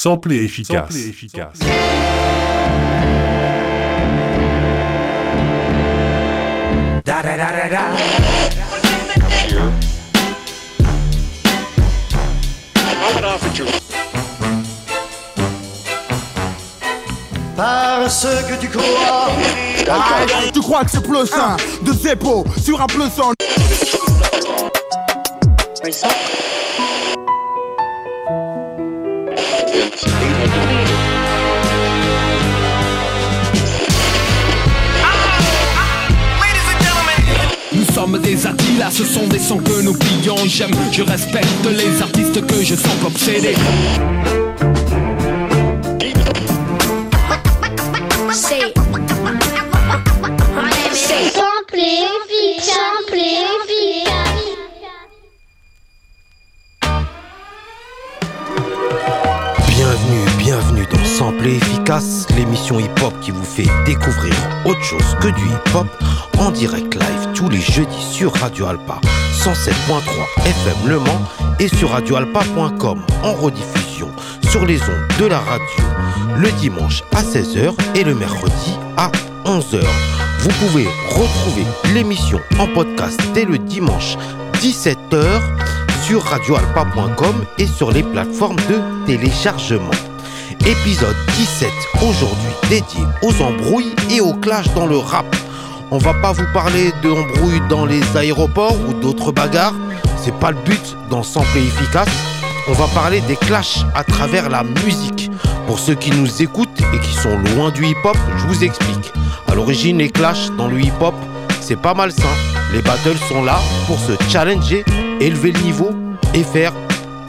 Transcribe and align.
Sample 0.00 0.32
et 0.32 0.44
efficace. 0.44 0.92
Sample 0.92 0.96
et 0.96 1.08
efficace. 1.08 1.58
Da 7.04 7.20
da 7.20 7.36
da 7.36 7.50
da 7.50 7.68
da. 7.68 7.82
Parce 17.56 18.26
que 18.48 18.60
tu 18.60 18.68
crois. 18.68 18.84
Ah, 19.90 20.20
tu 20.54 20.60
crois 20.60 20.84
que 20.84 20.92
c'est 20.92 21.02
plus 21.02 21.26
sain 21.26 21.56
de 21.82 21.92
Zeppo 21.92 22.44
sur 22.62 22.80
un 22.80 22.86
plus 22.86 23.10
sommes 37.98 38.18
des 38.18 38.36
là 38.78 38.90
ce 38.90 39.04
sont 39.04 39.26
des 39.26 39.38
sons 39.40 39.58
que 39.58 39.82
nous 39.82 39.94
pillons. 39.94 40.36
J'aime, 40.46 40.70
je 40.92 41.02
respecte 41.02 41.66
les 41.66 42.00
artistes 42.00 42.46
que 42.46 42.62
je 42.62 42.76
sens 42.76 43.04
obsédés. 43.04 43.56
L'émission 62.36 62.78
hip-hop 62.78 63.12
qui 63.20 63.32
vous 63.32 63.44
fait 63.44 63.66
découvrir 63.84 64.32
autre 64.64 64.82
chose 64.82 65.16
que 65.20 65.28
du 65.28 65.42
hip-hop 65.46 65.86
en 66.38 66.50
direct 66.52 66.94
live 66.94 67.32
tous 67.34 67.48
les 67.48 67.60
jeudis 67.60 68.02
sur 68.02 68.32
Radio 68.34 68.66
Alpa 68.66 69.00
107.3 69.32 70.46
FM 70.46 70.88
Le 70.88 70.98
Mans 71.00 71.22
et 71.58 71.66
sur 71.66 71.90
radioalpa.com 71.90 73.00
en 73.24 73.32
rediffusion 73.32 74.10
sur 74.48 74.64
les 74.64 74.80
ondes 74.82 75.08
de 75.18 75.26
la 75.26 75.38
radio 75.38 75.84
le 76.36 76.52
dimanche 76.60 77.02
à 77.16 77.22
16h 77.22 77.74
et 77.96 78.04
le 78.04 78.14
mercredi 78.14 78.78
à 78.96 79.10
11h. 79.44 79.84
Vous 80.40 80.66
pouvez 80.66 80.86
retrouver 81.08 81.66
l'émission 81.94 82.40
en 82.60 82.68
podcast 82.68 83.20
dès 83.34 83.44
le 83.44 83.58
dimanche 83.58 84.16
17h 84.60 85.40
sur 86.04 86.22
radioalpa.com 86.22 87.44
et 87.58 87.66
sur 87.66 87.90
les 87.90 88.04
plateformes 88.04 88.60
de 88.68 89.06
téléchargement. 89.06 89.90
Épisode 90.68 91.16
17 91.38 91.70
aujourd'hui 92.02 92.50
dédié 92.68 93.00
aux 93.22 93.40
embrouilles 93.40 93.94
et 94.10 94.20
aux 94.20 94.34
clashs 94.34 94.68
dans 94.74 94.86
le 94.86 94.98
rap. 94.98 95.24
On 95.90 95.96
va 95.96 96.12
pas 96.12 96.32
vous 96.32 96.44
parler 96.52 96.92
d'embrouilles 97.02 97.62
dans 97.70 97.86
les 97.86 98.02
aéroports 98.14 98.76
ou 98.86 98.92
d'autres 98.92 99.32
bagarres, 99.32 99.72
c'est 100.22 100.34
pas 100.34 100.50
le 100.50 100.58
but 100.66 100.94
dans 101.08 101.22
Sample 101.22 101.56
efficace. 101.56 102.10
On 102.68 102.72
va 102.72 102.86
parler 102.88 103.22
des 103.22 103.36
clashs 103.36 103.78
à 103.94 104.04
travers 104.04 104.50
la 104.50 104.62
musique. 104.84 105.30
Pour 105.66 105.78
ceux 105.78 105.94
qui 105.94 106.10
nous 106.10 106.42
écoutent 106.42 106.82
et 106.92 106.98
qui 106.98 107.14
sont 107.14 107.38
loin 107.56 107.70
du 107.70 107.86
hip-hop, 107.86 108.18
je 108.36 108.46
vous 108.46 108.62
explique. 108.62 109.10
À 109.50 109.54
l'origine, 109.54 109.96
les 109.96 110.10
clashs 110.10 110.50
dans 110.58 110.68
le 110.68 110.78
hip-hop, 110.82 111.14
c'est 111.62 111.80
pas 111.80 111.94
mal 111.94 112.10
malsain. 112.10 112.36
Les 112.74 112.82
battles 112.82 113.16
sont 113.26 113.42
là 113.42 113.58
pour 113.86 113.98
se 113.98 114.12
challenger, 114.28 114.84
élever 115.18 115.52
le 115.52 115.60
niveau 115.60 115.92
et 116.34 116.42
faire 116.42 116.74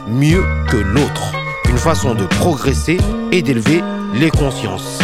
mieux 0.06 0.44
que 0.68 0.76
l'autre 0.76 1.39
une 1.70 1.78
façon 1.78 2.16
de 2.16 2.24
progresser 2.26 2.98
et 3.30 3.42
d'élever 3.42 3.80
les 4.14 4.30
consciences. 4.30 4.98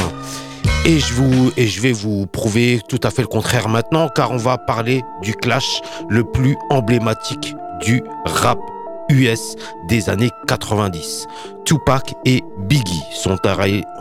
Et 0.84 0.98
je, 0.98 1.14
vous, 1.14 1.52
et 1.56 1.66
je 1.66 1.80
vais 1.80 1.92
vous 1.92 2.26
prouver 2.26 2.80
tout 2.88 2.98
à 3.04 3.10
fait 3.10 3.22
le 3.22 3.28
contraire 3.28 3.68
maintenant, 3.68 4.08
car 4.08 4.32
on 4.32 4.36
va 4.36 4.58
parler 4.58 5.02
du 5.22 5.32
clash 5.32 5.80
le 6.08 6.24
plus 6.24 6.56
emblématique 6.70 7.54
du 7.80 8.02
rap 8.24 8.58
US 9.10 9.54
des 9.88 10.10
années 10.10 10.30
90. 10.48 11.28
Tupac 11.64 12.14
et 12.24 12.42
Biggie 12.58 13.04
sont 13.14 13.38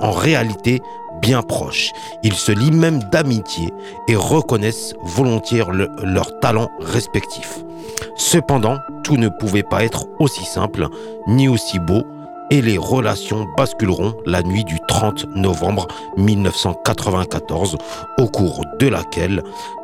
en 0.01 0.11
réalité 0.11 0.81
bien 1.22 1.44
proches. 1.44 1.91
Ils 2.23 2.34
se 2.34 2.51
lient 2.51 2.72
même 2.72 3.03
d'amitié 3.11 3.69
et 4.07 4.16
reconnaissent 4.16 4.95
volontiers 5.03 5.63
leurs 6.01 6.40
talents 6.40 6.72
respectifs. 6.79 7.59
Cependant, 8.17 8.79
tout 9.03 9.17
ne 9.17 9.29
pouvait 9.29 9.63
pas 9.63 9.84
être 9.84 10.07
aussi 10.19 10.45
simple 10.45 10.88
ni 11.28 11.47
aussi 11.47 11.78
beau 11.78 12.03
et 12.51 12.61
les 12.61 12.78
relations 12.78 13.45
basculeront 13.57 14.16
la 14.25 14.44
nuit 14.44 14.63
du 14.63 14.79
30 14.88 15.35
novembre 15.35 15.88
1994, 16.17 17.78
au 18.17 18.28
cours 18.28 18.61
de 18.79 18.88
laquelle 18.88 19.41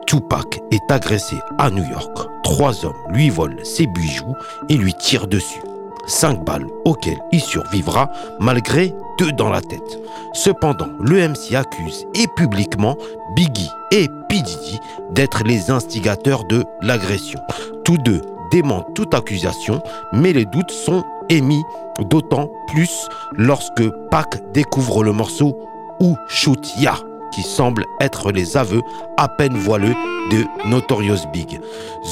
Tupac 0.08 0.60
est 0.72 0.92
agressé 0.92 1.38
à 1.58 1.70
New 1.70 1.84
York. 1.84 2.18
Trois 2.44 2.86
hommes 2.86 2.94
lui 3.10 3.30
volent 3.30 3.64
ses 3.64 3.88
bijoux 3.88 4.36
et 4.70 4.78
lui 4.78 4.94
tirent 4.94 5.28
dessus. 5.28 5.62
Cinq 6.08 6.44
balles 6.44 6.68
auxquelles 6.86 7.22
il 7.32 7.42
survivra 7.42 8.12
malgré 8.40 8.94
deux 9.20 9.32
dans 9.32 9.50
la 9.50 9.62
tête. 9.62 10.00
Cependant, 10.34 10.90
le 11.00 11.28
MC 11.28 11.56
accuse 11.56 12.06
et 12.16 12.28
publiquement 12.36 12.98
Biggie 13.36 13.70
et 13.92 14.08
P. 14.30 14.38
d'être 15.12 15.44
les 15.44 15.70
instigateurs 15.70 16.46
de 16.46 16.64
l'agression. 16.82 17.40
Tous 17.84 17.98
deux 17.98 18.22
démentent 18.52 18.94
toute 18.96 19.14
accusation, 19.14 19.82
mais 20.12 20.34
les 20.34 20.46
doutes 20.46 20.72
sont 20.72 21.04
émis 21.32 21.64
d'autant 22.00 22.52
plus 22.68 23.08
lorsque 23.32 23.90
Pac 24.10 24.52
découvre 24.54 25.04
le 25.04 25.14
morceau 25.14 25.58
Ou 26.00 26.16
Shoot 26.28 26.76
Ya, 26.78 26.96
qui 27.34 27.42
semble 27.42 27.86
être 28.00 28.32
les 28.32 28.58
aveux 28.58 28.82
à 29.18 29.28
peine 29.28 29.58
voileux 29.58 29.96
de 30.32 30.46
Notorious 30.68 31.28
Big. 31.32 31.60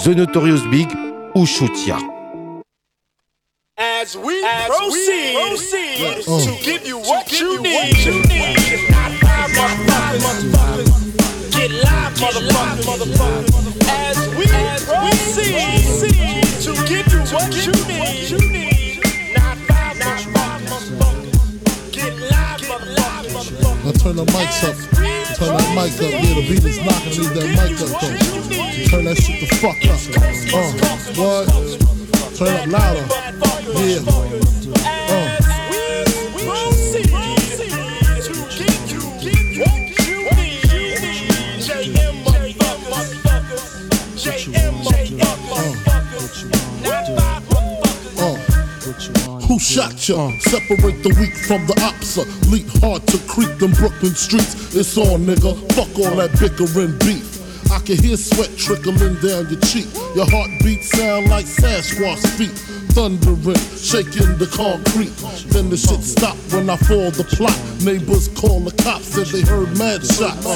The 0.04 0.10
Notorious 0.10 0.68
Big 0.70 0.88
ou 1.36 1.46
Shoot 1.46 1.86
Ya. 1.86 1.98
As 3.78 4.16
we, 4.16 4.44
As 4.44 4.68
proceed, 4.68 5.36
we 5.36 5.50
proceed 5.50 6.26
to 6.26 6.64
give 6.64 6.86
you 6.86 7.00
what 7.00 7.32
you 7.32 7.62
need. 7.62 7.96
Get 11.52 11.72
live, 11.72 12.14
motherfucker. 12.20 12.90
As 13.88 14.28
we 14.36 14.46
proceed 14.86 15.86
to 16.64 16.74
give 16.86 17.08
you 17.12 17.22
what 17.34 17.54
you 17.66 17.74
need. 17.88 18.79
Now 23.90 23.96
turn 23.96 24.16
the 24.18 24.26
mics 24.26 24.64
up. 24.70 24.76
Turn 25.36 25.58
that 25.58 25.74
mic 25.74 25.94
up. 25.96 26.12
Yeah, 26.12 26.34
the 26.36 26.42
beat 26.48 26.64
is 26.64 26.78
knocking. 26.78 27.18
Leave 27.18 27.34
that 27.34 27.50
mic 27.58 27.74
up 27.82 27.90
though. 27.98 28.86
Turn 28.86 29.06
that 29.06 29.18
shit 29.18 29.40
the 29.40 29.48
fuck 29.56 29.82
up. 29.90 29.98
Uh, 30.54 30.70
what? 31.18 31.46
Turn 32.36 32.54
up 32.56 32.68
louder. 32.68 33.06
Yeah. 33.80 34.39
Shot 49.70 50.10
ya? 50.10 50.32
Separate 50.40 51.04
the 51.04 51.14
weak 51.22 51.36
from 51.46 51.68
the 51.68 51.76
opsa. 51.86 52.26
Leap 52.50 52.66
hard 52.82 53.06
to 53.06 53.18
creep 53.30 53.54
them 53.60 53.72
Brooklyn 53.74 54.16
streets. 54.16 54.74
It's 54.76 54.98
on, 54.98 55.30
nigga. 55.30 55.54
Fuck 55.74 55.94
all 56.02 56.18
that 56.18 56.34
bickering 56.42 56.98
beef. 57.06 57.38
I 57.70 57.78
can 57.86 58.02
hear 58.02 58.18
sweat 58.18 58.50
trickling 58.58 58.98
down 59.22 59.46
your 59.46 59.62
cheek. 59.62 59.86
Your 60.18 60.26
heartbeat 60.26 60.84
sound 60.84 61.30
like 61.30 61.46
Sasquatch 61.46 62.26
feet. 62.34 62.58
Thundering, 62.98 63.62
shaking 63.78 64.42
the 64.42 64.50
concrete. 64.50 65.14
Then 65.54 65.70
the 65.70 65.78
shit 65.78 66.02
stop 66.02 66.36
when 66.50 66.68
I 66.68 66.78
fall 66.90 67.14
the 67.14 67.24
plot. 67.38 67.54
Neighbors 67.86 68.28
call 68.34 68.62
the 68.62 68.74
cops, 68.82 69.14
said 69.14 69.28
they 69.28 69.46
heard 69.46 69.70
mad 69.78 70.02
shots. 70.02 70.50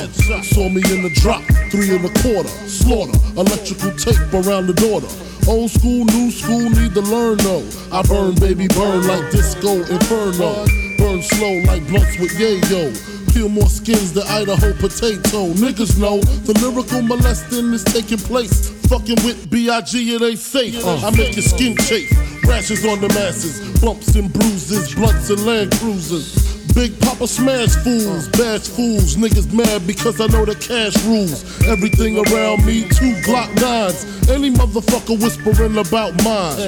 Saw 0.50 0.70
me 0.70 0.82
in 0.90 1.06
the 1.06 1.14
drop, 1.22 1.44
three 1.70 1.94
and 1.94 2.04
a 2.04 2.14
quarter. 2.26 2.50
Slaughter, 2.66 3.14
electrical 3.38 3.94
tape 3.94 4.34
around 4.34 4.66
the 4.66 4.74
daughter. 4.74 5.08
Old 5.48 5.72
school, 5.72 6.06
new 6.06 6.32
school, 6.32 6.70
need 6.70 6.94
to 6.94 7.02
learn 7.02 7.38
though. 7.38 7.68
I 7.92 8.02
burn, 8.04 8.36
baby, 8.36 8.68
burn 8.70 9.06
like 9.08 9.30
disco 9.32 9.76
inferno. 9.76 10.66
Burn 10.98 11.22
slow 11.22 11.60
like 11.68 11.86
blunts 11.88 12.18
with 12.18 12.32
yayo. 12.40 12.94
Peel 13.34 13.50
more 13.50 13.68
skins 13.68 14.14
than 14.14 14.24
Idaho 14.28 14.74
potato. 14.74 15.52
Niggas 15.54 16.00
know 16.00 16.20
the 16.22 16.54
lyrical 16.62 17.02
molesting 17.02 17.74
is 17.74 17.84
taking 17.84 18.20
place. 18.20 18.70
Fucking 18.88 19.18
with 19.26 19.50
B.I.G. 19.50 20.16
it 20.16 20.22
ain't 20.22 20.40
safe. 20.40 20.84
Uh. 20.86 21.08
I 21.08 21.12
make 21.12 21.36
your 21.36 21.44
skin 21.44 21.76
chafe. 21.78 22.12
Rashes 22.46 22.86
on 22.86 23.02
the 23.02 23.10
masses, 23.10 23.60
bumps 23.82 24.16
and 24.16 24.32
bruises, 24.32 24.96
blunts 24.96 25.30
and 25.30 25.46
land 25.46 25.72
cruisers 25.74 26.43
Big 26.74 27.00
Papa 27.02 27.28
smash 27.28 27.76
fools, 27.84 28.28
bash 28.30 28.68
fools. 28.68 29.16
Niggas 29.16 29.54
mad 29.54 29.86
because 29.86 30.20
I 30.20 30.28
know 30.28 30.46
the 30.46 30.56
cash 30.56 30.96
rules. 31.06 31.44
Everything 31.68 32.18
around 32.18 32.66
me, 32.66 32.84
two 32.90 33.14
Glock 33.22 33.54
nines. 33.62 34.30
Any 34.30 34.50
motherfucker 34.52 35.22
whispering 35.22 35.78
about 35.78 36.14
mine. 36.24 36.60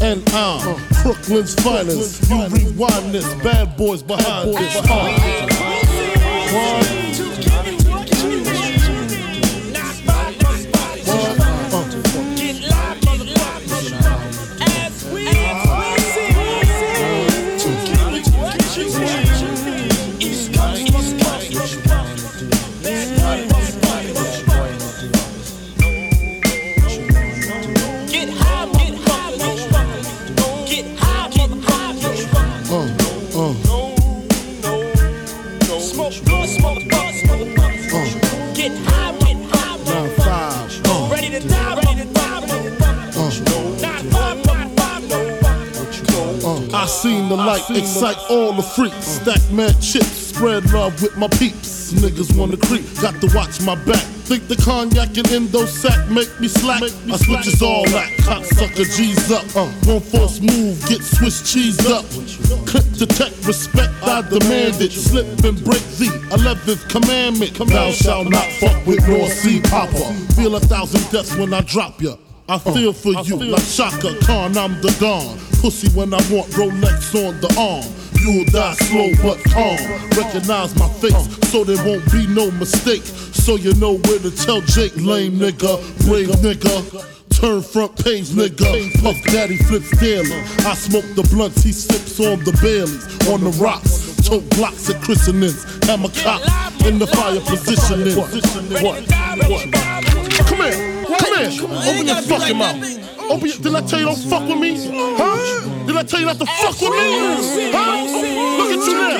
And 0.00 0.28
I'm 0.30 0.76
Brooklyn's 1.02 1.54
finest. 1.54 2.30
You 2.30 2.46
rewind 2.48 3.12
this, 3.12 3.34
bad 3.42 3.76
boys 3.76 4.02
behind 4.02 4.54
this. 4.54 4.76
One. 6.52 6.99
Excite 47.76 48.18
all 48.28 48.52
the 48.52 48.62
freaks. 48.62 49.06
Stack 49.06 49.40
mad 49.52 49.80
chips, 49.80 50.06
spread 50.06 50.72
love 50.72 51.00
with 51.02 51.16
my 51.16 51.28
peeps. 51.28 51.92
Niggas 51.92 52.36
wanna 52.38 52.56
creep, 52.56 52.84
got 53.00 53.20
to 53.20 53.28
watch 53.34 53.60
my 53.62 53.74
back. 53.84 54.04
Think 54.30 54.46
the 54.46 54.56
cognac 54.56 55.16
and 55.16 55.28
endo 55.32 55.66
sack 55.66 56.08
make 56.08 56.30
me 56.38 56.46
slack. 56.46 56.82
I 56.82 57.16
switches 57.16 57.62
all 57.62 57.84
that, 57.90 58.08
cocksucker 58.20 58.86
G's 58.96 59.30
up. 59.32 59.44
Uh, 59.56 59.66
one 59.90 60.00
force 60.00 60.40
move, 60.40 60.78
get 60.86 61.02
Swiss 61.02 61.52
cheese 61.52 61.84
up. 61.86 62.04
Clip 62.66 62.86
detect 62.92 63.44
respect, 63.44 63.92
I 64.02 64.22
demand 64.22 64.80
it. 64.80 64.92
Slip 64.92 65.26
and 65.44 65.58
break 65.64 65.82
the 65.98 66.10
11th 66.30 66.88
commandment. 66.88 67.54
Thou 67.54 67.90
shalt 67.90 68.30
not 68.30 68.46
fuck 68.60 68.86
with 68.86 69.06
North 69.08 69.32
Sea 69.32 69.60
Papa. 69.60 70.14
Feel 70.36 70.54
a 70.54 70.60
thousand 70.60 71.10
deaths 71.10 71.36
when 71.36 71.52
I 71.52 71.62
drop 71.62 72.00
ya. 72.00 72.14
I 72.48 72.58
feel 72.58 72.92
for 72.92 73.12
you 73.22 73.36
like 73.36 73.66
Chaka 73.66 74.16
Khan, 74.22 74.56
I'm 74.56 74.80
the 74.80 74.96
Don 75.00 75.49
pussy 75.60 75.88
when 75.90 76.12
I 76.14 76.20
want 76.32 76.48
Rolex 76.56 77.14
on 77.14 77.38
the 77.40 77.52
arm. 77.60 77.84
You'll 78.20 78.44
die 78.46 78.74
slow 78.74 79.12
but 79.22 79.38
calm. 79.52 79.76
Recognize 80.16 80.74
my 80.76 80.88
face 81.00 81.50
so 81.50 81.64
there 81.64 81.82
won't 81.84 82.04
be 82.10 82.26
no 82.26 82.50
mistake. 82.52 83.02
So 83.04 83.56
you 83.56 83.74
know 83.74 83.98
where 84.08 84.18
to 84.18 84.30
tell 84.30 84.60
Jake, 84.62 84.96
lame 84.96 85.38
nigga, 85.38 85.76
brave 86.06 86.28
nigga. 86.40 87.06
Turn 87.30 87.62
front 87.62 87.96
page, 88.04 88.28
nigga. 88.30 89.02
Puff 89.02 89.16
Daddy 89.32 89.56
flips 89.56 89.90
daily. 90.00 90.40
I 90.64 90.74
smoke 90.74 91.04
the 91.14 91.26
blunts, 91.30 91.62
he 91.62 91.72
sips 91.72 92.18
on 92.20 92.44
the 92.44 92.52
Baileys. 92.60 93.04
On 93.28 93.40
the 93.40 93.50
rocks, 93.62 94.16
tote 94.26 94.48
blocks 94.56 94.90
at 94.90 95.00
christenings. 95.02 95.64
Hammer 95.86 96.10
cop 96.22 96.40
in 96.86 96.98
the 96.98 97.06
fire 97.06 97.40
positioning. 97.40 98.16
What? 98.16 98.32
What? 98.82 99.72
Come 100.46 100.58
here, 100.58 101.04
come 101.04 101.34
here. 101.36 101.52
Open 101.64 102.06
your 102.06 102.22
fucking 102.22 102.56
mouth. 102.56 103.09
Oh, 103.30 103.36
Open 103.36 103.46
your, 103.46 103.58
did 103.58 103.74
I 103.76 103.80
tell 103.82 104.00
you 104.00 104.06
don't 104.06 104.18
fuck 104.18 104.48
with 104.48 104.58
me? 104.58 104.74
Huh? 104.90 105.86
Did 105.86 105.96
I 105.96 106.02
tell 106.02 106.18
you 106.18 106.26
not 106.26 106.38
to 106.40 106.46
fuck 106.46 106.80
with 106.80 106.90
me? 106.90 107.70
Huh? 107.70 108.02
Look 108.58 108.72
at 108.74 108.84
you 108.84 108.94
now. 108.94 109.18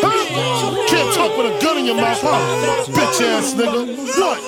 Huh? 0.00 0.88
Can't 0.88 1.14
talk 1.14 1.36
with 1.36 1.52
a 1.52 1.60
gun 1.62 1.76
in 1.76 1.84
your 1.84 1.96
mouth, 1.96 2.22
huh? 2.22 2.40
Bitch 2.88 3.20
ass 3.20 3.52
nigga. 3.52 3.84
What? 4.18 4.40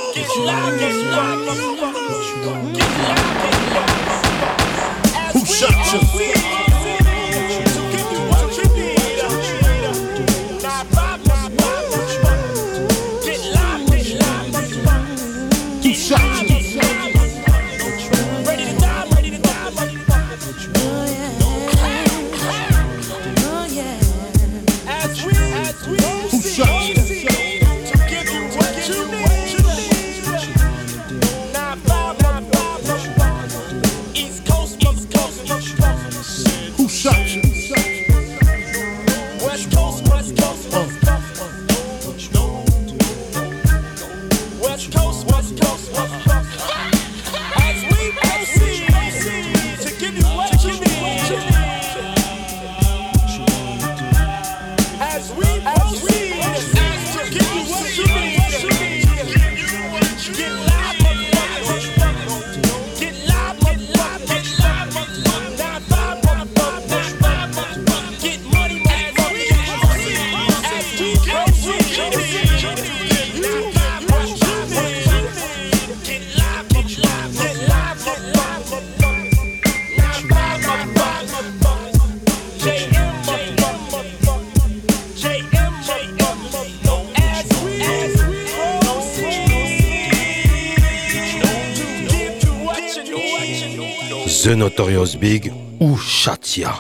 Notorious 94.66 95.16
Big 95.20 95.52
ou 95.78 95.96
Chatia. 95.96 96.72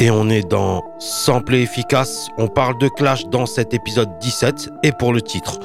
Et 0.00 0.10
on 0.10 0.28
est 0.28 0.46
dans 0.46 0.84
Sample 0.98 1.54
efficace, 1.54 2.28
on 2.36 2.46
parle 2.46 2.76
de 2.76 2.88
Clash 2.88 3.24
dans 3.28 3.46
cet 3.46 3.72
épisode 3.72 4.10
17 4.20 4.68
et 4.82 4.92
pour 4.92 5.14
le 5.14 5.22
titre 5.22 5.58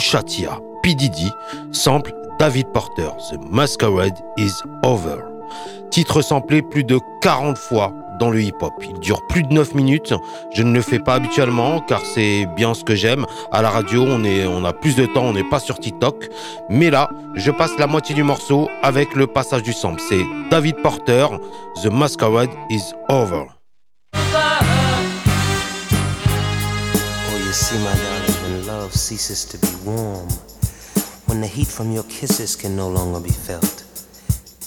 Chatia, 0.00 0.58
P. 0.82 0.96
Diddy, 0.96 1.30
sample 1.70 2.12
David 2.40 2.66
Porter, 2.72 3.10
The 3.30 3.38
Masquerade 3.52 4.18
is 4.36 4.50
Over. 4.82 5.33
Titre 5.90 6.22
samplé 6.22 6.62
plus 6.62 6.84
de 6.84 6.98
40 7.20 7.58
fois 7.58 7.92
dans 8.18 8.30
le 8.30 8.42
hip-hop. 8.42 8.72
Il 8.82 8.98
dure 9.00 9.26
plus 9.26 9.42
de 9.42 9.52
9 9.52 9.74
minutes. 9.74 10.14
Je 10.52 10.62
ne 10.62 10.72
le 10.72 10.82
fais 10.82 10.98
pas 10.98 11.14
habituellement 11.14 11.80
car 11.80 12.04
c'est 12.04 12.46
bien 12.56 12.74
ce 12.74 12.84
que 12.84 12.94
j'aime. 12.94 13.26
À 13.52 13.62
la 13.62 13.70
radio, 13.70 14.02
on, 14.02 14.64
a 14.64 14.72
plus 14.72 14.96
de 14.96 15.06
temps, 15.06 15.24
on 15.24 15.32
n'est 15.32 15.48
pas 15.48 15.58
sur 15.58 15.78
TikTok. 15.78 16.28
Mais 16.68 16.90
là, 16.90 17.10
je 17.34 17.50
passe 17.50 17.72
la 17.78 17.86
moitié 17.86 18.14
du 18.14 18.22
morceau 18.22 18.68
avec 18.82 19.14
le 19.14 19.26
passage 19.26 19.62
du 19.62 19.72
sample. 19.72 20.00
C'est 20.08 20.24
David 20.50 20.76
Porter, 20.82 21.26
The 21.82 21.86
Masquerade 21.86 22.50
is 22.70 22.92
Over. 23.08 23.44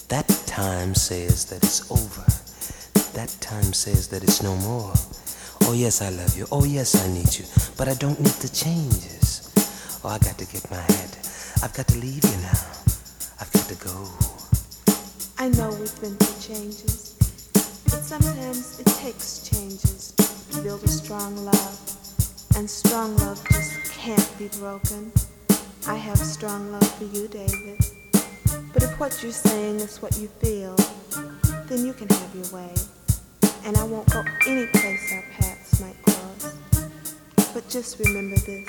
That 0.09 0.27
time 0.45 0.95
says 0.95 1.45
that 1.45 1.63
it's 1.63 1.91
over. 1.91 2.23
that 3.13 3.29
time 3.41 3.73
says 3.73 4.07
that 4.07 4.23
it's 4.23 4.41
no 4.41 4.55
more. 4.57 4.93
Oh, 5.63 5.73
yes, 5.73 6.01
I 6.01 6.09
love 6.09 6.37
you. 6.37 6.47
Oh, 6.51 6.63
yes, 6.63 6.95
I 6.95 7.07
need 7.11 7.37
you. 7.37 7.45
But 7.77 7.89
I 7.89 7.93
don't 7.95 8.19
need 8.19 8.37
the 8.39 8.47
changes. 8.47 9.51
Oh, 10.03 10.09
I 10.09 10.17
got 10.19 10.37
to 10.37 10.45
get 10.45 10.69
my 10.71 10.77
head. 10.77 11.17
I've 11.61 11.73
got 11.73 11.87
to 11.89 11.97
leave 11.97 12.23
you 12.23 12.37
now. 12.41 12.63
I've 13.41 13.51
got 13.51 13.67
to 13.67 13.75
go. 13.83 14.07
I 15.39 15.49
know 15.49 15.69
we've 15.71 15.99
been 16.01 16.15
through 16.15 16.55
changes, 16.55 17.17
but 17.85 18.01
sometimes 18.03 18.79
it 18.79 18.87
takes 19.03 19.49
changes 19.49 20.13
to 20.51 20.61
build 20.61 20.83
a 20.83 20.87
strong 20.87 21.35
love. 21.43 21.79
And 22.55 22.69
strong 22.69 23.17
love 23.17 23.43
just 23.49 23.73
can't 23.91 24.39
be 24.39 24.47
broken. 24.59 25.11
I 25.87 25.95
have 25.95 26.17
strong 26.17 26.71
love 26.71 26.89
for 26.95 27.05
you, 27.05 27.27
David. 27.27 27.96
But 28.73 28.83
if 28.83 28.99
what 28.99 29.21
you're 29.23 29.31
saying 29.31 29.77
is 29.77 30.01
what 30.01 30.17
you 30.17 30.27
feel, 30.39 30.75
then 31.67 31.85
you 31.85 31.93
can 31.93 32.09
have 32.09 32.35
your 32.35 32.47
way. 32.55 32.73
and 33.65 33.75
I 33.77 33.83
won't 33.83 34.09
go 34.11 34.23
any 34.47 34.65
place 34.67 35.11
our 35.13 35.23
paths 35.37 35.81
might 35.81 36.01
cross. 36.03 36.55
But 37.53 37.67
just 37.69 37.99
remember 37.99 38.37
this 38.37 38.67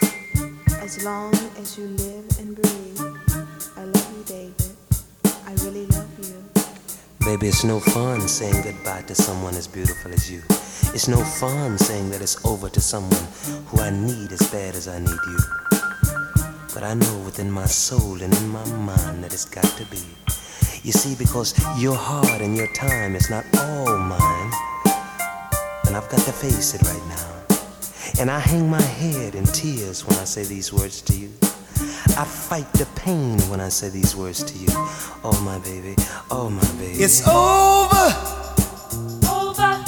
as 0.81 1.05
long 1.05 1.33
as 1.57 1.79
you 1.79 1.87
live 1.87 2.27
and 2.41 2.57
breathe, 2.57 3.01
I 3.77 3.85
love 3.85 4.13
you, 4.17 4.25
David. 4.27 4.77
I 5.47 5.53
really 5.65 5.87
love 5.87 6.09
you. 6.27 6.45
Baby, 7.25 7.49
it's 7.49 7.63
no 7.65 7.79
fun 7.81 8.27
saying 8.27 8.63
goodbye 8.63 9.03
to 9.03 9.15
someone 9.15 9.55
as 9.55 9.69
beautiful 9.69 10.13
as 10.13 10.31
you. 10.31 10.43
It's 10.95 11.09
no 11.09 11.23
fun 11.23 11.79
saying 11.79 12.11
that 12.11 12.23
it's 12.23 12.45
over 12.45 12.69
to 12.69 12.81
someone 12.81 13.27
who 13.67 13.81
I 13.81 13.91
need 13.91 14.33
as 14.33 14.51
bad 14.51 14.75
as 14.75 14.89
I 14.89 14.99
need 14.99 15.11
you. 15.29 15.78
But 16.75 16.83
I 16.83 16.95
know 16.95 17.19
within 17.25 17.51
my 17.51 17.65
soul 17.65 18.21
and 18.23 18.35
in 18.37 18.49
my 18.49 18.65
mind 18.69 19.25
that 19.25 19.33
it's 19.33 19.47
got 19.47 19.65
to 19.65 19.85
be. 19.87 20.03
You 20.83 20.93
see, 20.93 21.15
because 21.17 21.55
your 21.81 21.95
heart 21.95 22.41
and 22.41 22.57
your 22.57 22.73
time 22.75 23.17
is 23.17 23.31
not 23.31 23.45
all 23.59 23.99
mine. 23.99 24.53
And 25.87 25.97
I've 25.97 26.09
got 26.09 26.21
to 26.21 26.33
face 26.33 26.75
it 26.75 26.83
right 26.83 27.07
now. 27.09 27.39
And 28.21 28.31
I 28.31 28.39
hang 28.39 28.69
my 28.69 28.83
head 28.83 29.35
in 29.35 29.45
tears 29.47 30.07
when 30.07 30.19
I 30.19 30.25
say 30.25 30.45
these 30.45 30.73
words 30.73 31.01
to 31.03 31.15
you. 31.15 31.33
I 32.17 32.25
fight 32.25 32.71
the 32.75 32.87
pain 32.97 33.39
when 33.51 33.61
I 33.61 33.71
say 33.71 33.89
these 33.89 34.15
words 34.15 34.43
to 34.45 34.59
you. 34.59 34.69
Oh, 35.25 35.41
my 35.45 35.59
baby. 35.61 35.95
Oh, 36.31 36.51
my 36.51 36.69
baby. 36.73 37.03
It's 37.03 37.27
over. 37.27 38.09
Over. 39.27 39.85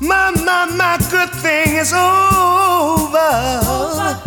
My, 0.00 0.30
my, 0.44 0.66
my 0.76 0.98
good 1.10 1.30
thing 1.30 1.76
is 1.76 1.92
over. 1.92 3.16
Over. 3.68 4.25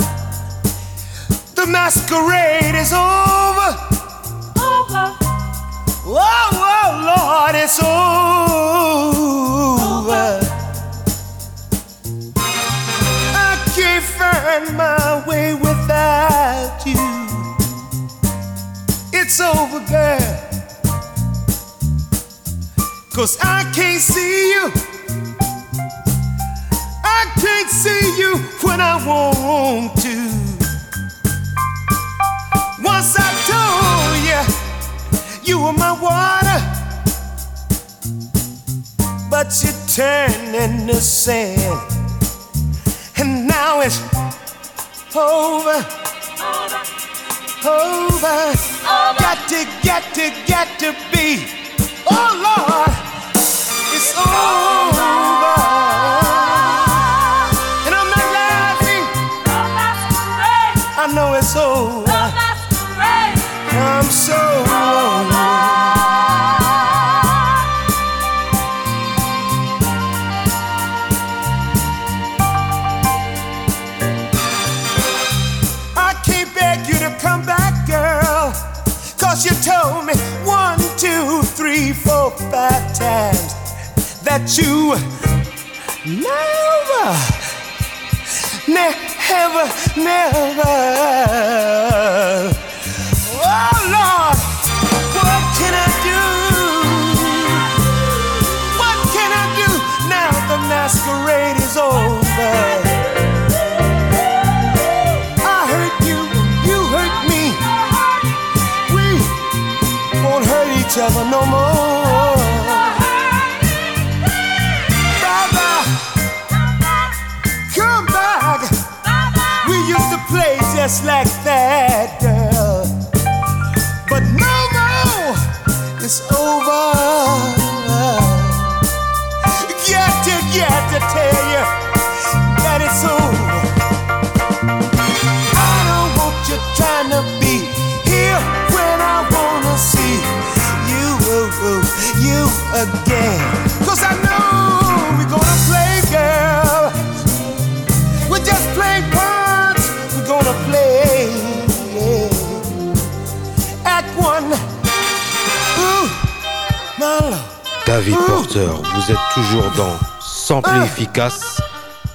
Masquerade 1.71 2.75
is 2.75 2.91
over. 2.91 3.77
Over. 4.57 5.15
Oh, 6.11 6.49
oh, 6.51 6.89
Lord, 7.09 7.55
it's 7.55 7.79
over. 7.79 7.99
I 13.35 13.55
can't 13.75 14.03
find 14.03 14.75
my 14.75 15.23
way 15.27 15.53
without 15.53 16.83
you. 16.85 16.97
It's 19.13 19.39
over, 19.39 19.79
girl. 19.88 20.38
Cause 23.13 23.38
I 23.41 23.63
can't 23.75 24.01
see 24.01 24.53
you. 24.53 24.71
I 27.03 27.25
can't 27.39 27.69
see 27.69 28.17
you 28.17 28.38
when 28.63 28.81
I 28.81 29.05
want 29.05 30.01
to. 30.01 30.59
Once 33.00 33.15
I 33.18 33.32
told 33.48 34.20
you 34.27 34.41
you 35.48 35.56
were 35.63 35.72
my 35.72 35.94
water, 35.94 36.60
but 39.29 39.48
you 39.63 39.72
turned 39.88 40.53
into 40.53 40.96
sand, 40.96 41.79
and 43.15 43.48
now 43.48 43.79
it's 43.79 44.01
over, 45.15 45.79
over. 47.63 48.39
Got 49.18 49.48
to, 49.48 49.65
got 49.82 50.03
to, 50.15 50.34
got 50.46 50.68
to 50.79 50.91
be. 51.13 51.48
Oh 52.12 52.32
Lord, 52.48 52.91
it's 53.96 54.12
over, 54.18 55.08
and 57.86 57.96
I'm 57.96 58.10
not 58.12 58.27
laughing. 58.36 59.06
I 60.98 61.08
know 61.15 61.34
it's 61.36 61.56
over. 61.56 62.03
I'm 62.03 62.09
five 82.31 82.93
times 82.93 83.53
that 84.24 84.57
you 84.57 84.95
never, 86.05 87.15
never, 88.67 89.69
never. 89.98 91.99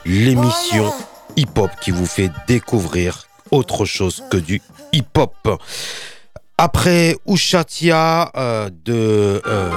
L'émission 0.05 0.93
hip-hop 1.37 1.71
qui 1.81 1.91
vous 1.91 2.07
fait 2.07 2.31
découvrir 2.47 3.27
autre 3.51 3.85
chose 3.85 4.23
que 4.31 4.37
du 4.37 4.61
hip-hop. 4.93 5.61
Après 6.59 7.17
Ushatia 7.27 8.31
euh, 8.37 8.71
de 8.85 9.43
euh, 9.47 9.71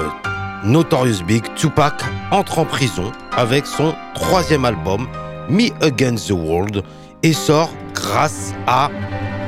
Notorious 0.64 1.24
Big, 1.26 1.44
Tupac 1.56 2.04
entre 2.32 2.60
en 2.60 2.66
prison 2.66 3.12
avec 3.36 3.66
son 3.66 3.96
troisième 4.14 4.66
album, 4.66 5.08
Me 5.50 5.70
Against 5.84 6.28
the 6.28 6.32
World, 6.32 6.84
et 7.24 7.34
sort 7.34 7.72
grâce 7.94 8.54
à 8.68 8.90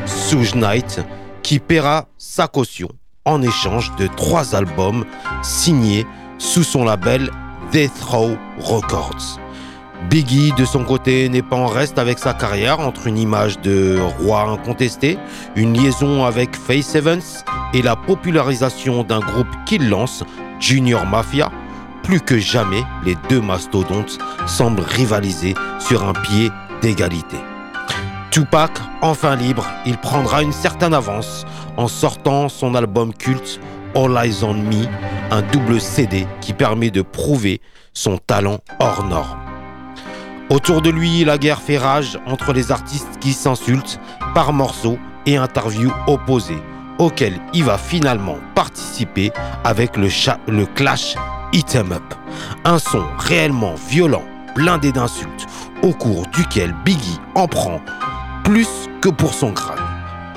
Suge 0.06 0.56
Knight, 0.56 1.02
qui 1.44 1.60
paiera 1.60 2.08
sa 2.18 2.48
caution 2.48 2.90
en 3.26 3.42
échange 3.42 3.92
de 3.98 4.08
trois 4.08 4.56
albums 4.56 5.06
signés 5.44 6.08
sous 6.40 6.64
son 6.64 6.86
label 6.86 7.30
Death 7.72 8.02
Row 8.02 8.38
Records. 8.60 9.40
Biggie, 10.08 10.54
de 10.58 10.66
son 10.66 10.86
côté, 10.86 11.28
n'est 11.28 11.42
pas 11.42 11.58
en 11.58 11.68
reste 11.68 12.00
avec 12.00 12.20
sa 12.20 12.34
carrière 12.34 12.80
entre 12.80 13.08
une 13.08 13.18
image 13.18 13.60
de 13.60 14.00
roi 14.20 14.44
incontesté, 14.44 15.20
une 15.56 15.74
liaison 15.78 16.24
avec 16.24 16.56
Faith 16.56 16.96
Evans 16.96 17.22
et 17.74 17.82
la 17.82 17.96
popularisation 17.96 19.04
d'un 19.04 19.20
groupe 19.20 19.50
qu'il 19.66 19.90
lance, 19.90 20.24
Junior 20.60 21.06
Mafia. 21.06 21.52
Plus 22.04 22.22
que 22.22 22.40
jamais, 22.40 22.82
les 23.06 23.16
deux 23.30 23.42
mastodontes 23.42 24.18
semblent 24.48 24.82
rivaliser 24.82 25.54
sur 25.80 26.08
un 26.08 26.14
pied 26.14 26.50
d'égalité. 26.82 27.38
Tupac, 28.32 28.72
enfin 29.02 29.36
libre, 29.36 29.68
il 29.86 29.98
prendra 29.98 30.42
une 30.42 30.54
certaine 30.54 30.94
avance 30.94 31.46
en 31.78 31.88
sortant 31.88 32.48
son 32.48 32.74
album 32.74 33.14
culte 33.14 33.60
All 33.96 34.18
Eyes 34.24 34.44
on 34.44 34.54
Me, 34.54 34.86
un 35.30 35.42
double 35.42 35.82
CD 35.82 36.26
qui 36.42 36.54
permet 36.54 36.90
de 36.90 37.02
prouver 37.02 37.60
son 37.94 38.18
talent 38.18 38.60
hors 38.80 39.04
norme. 39.04 39.49
Autour 40.50 40.82
de 40.82 40.90
lui, 40.90 41.24
la 41.24 41.38
guerre 41.38 41.62
fait 41.62 41.78
rage 41.78 42.20
entre 42.26 42.54
les 42.54 42.72
artistes 42.72 43.20
qui 43.20 43.34
s'insultent 43.34 44.00
par 44.34 44.52
morceaux 44.52 44.98
et 45.28 45.38
interviews 45.38 45.94
opposées, 46.08 46.62
auxquelles 46.98 47.40
il 47.54 47.64
va 47.66 47.78
finalement 47.78 48.38
participer 48.56 49.32
avec 49.64 49.96
le, 49.96 50.66
clash 50.66 51.16
Hit 51.54 51.76
'em 51.76 51.92
Up, 51.92 52.16
un 52.66 52.80
son 52.80 53.04
réellement 53.20 53.76
violent, 53.76 54.24
blindé 54.56 54.92
d'insultes, 54.92 55.46
au 55.84 55.94
cours 55.94 56.26
duquel 56.34 56.74
Biggie 56.84 57.20
en 57.36 57.48
prend 57.48 57.80
plus 58.44 58.90
que 59.02 59.10
pour 59.10 59.36
son 59.36 59.52
crâne. 59.52 59.78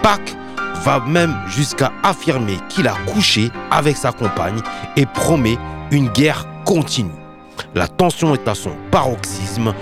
Pac 0.02 0.36
va 0.84 1.00
même 1.00 1.34
jusqu'à 1.46 1.90
affirmer 2.02 2.58
qu'il 2.68 2.86
a 2.86 2.94
couché 3.06 3.50
avec 3.70 3.96
sa 3.96 4.12
compagne 4.12 4.60
et 4.96 5.06
promet 5.06 5.56
une 5.90 6.08
guerre 6.08 6.46
continue. 6.66 7.22
La 7.74 7.88
tension 7.88 8.34
est 8.34 8.48
à 8.48 8.54
son 8.54 8.72
paroxysme 8.90 9.72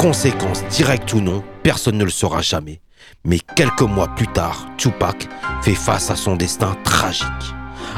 Conséquence 0.00 0.64
directe 0.70 1.12
ou 1.12 1.20
non, 1.20 1.44
personne 1.62 1.98
ne 1.98 2.04
le 2.04 2.10
saura 2.10 2.40
jamais. 2.40 2.80
Mais 3.22 3.38
quelques 3.38 3.82
mois 3.82 4.08
plus 4.08 4.28
tard, 4.28 4.64
Tupac 4.78 5.28
fait 5.60 5.74
face 5.74 6.10
à 6.10 6.16
son 6.16 6.36
destin 6.36 6.74
tragique. 6.84 7.26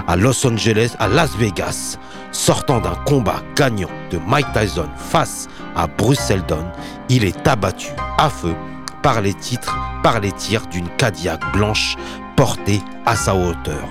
À 0.08 0.16
Los 0.16 0.44
Angeles, 0.44 0.96
à 0.98 1.06
Las 1.06 1.36
Vegas, 1.36 1.98
sortant 2.32 2.80
d'un 2.80 2.96
combat 3.06 3.40
gagnant 3.54 3.90
de 4.10 4.18
Mike 4.26 4.52
Tyson 4.52 4.88
face 4.96 5.46
à 5.76 5.86
Bruce 5.86 6.18
Seldon, 6.18 6.66
il 7.08 7.24
est 7.24 7.46
abattu 7.46 7.92
à 8.18 8.28
feu 8.28 8.56
par 9.04 9.20
les, 9.20 9.34
titres, 9.34 9.78
par 10.02 10.18
les 10.18 10.32
tirs 10.32 10.66
d'une 10.66 10.88
Cadillac 10.96 11.40
blanche 11.52 11.94
portée 12.34 12.80
à 13.06 13.14
sa 13.14 13.32
hauteur. 13.32 13.88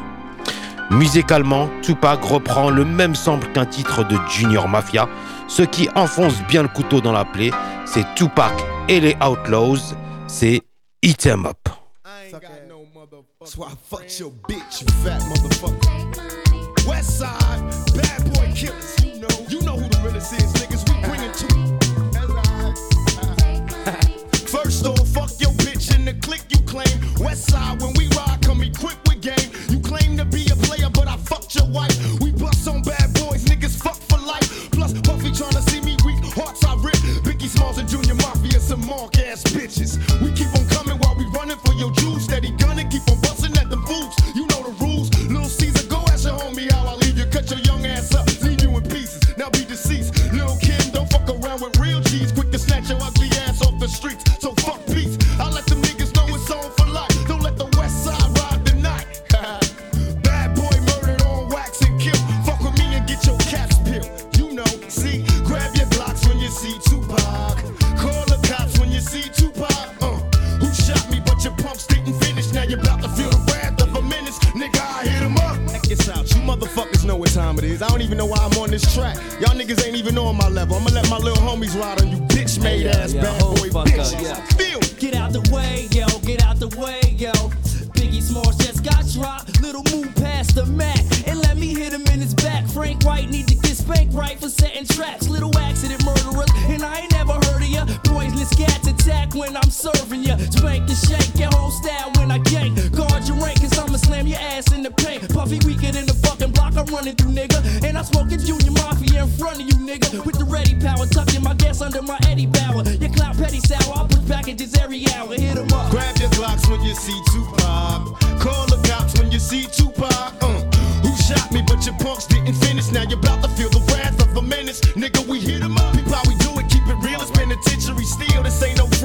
Musicalement, 0.89 1.70
Tupac 1.82 2.22
reprend 2.22 2.70
le 2.70 2.84
même 2.84 3.15
sample 3.15 3.48
qu'un 3.53 3.65
titre 3.65 4.03
de 4.03 4.18
Junior 4.30 4.68
Mafia, 4.68 5.08
ce 5.51 5.63
qui 5.63 5.89
enfonce 5.96 6.41
bien 6.48 6.62
le 6.62 6.70
couteau 6.70 7.01
dans 7.01 7.12
la 7.12 7.25
plaie, 7.25 7.51
c'est 7.86 8.05
Tupac 8.15 8.53
et 8.88 9.01
les 9.01 9.17
Outlaws, 9.22 9.93
c'est 10.25 10.62
Eat 11.01 11.27
'em 11.27 11.46
Up. 11.46 11.58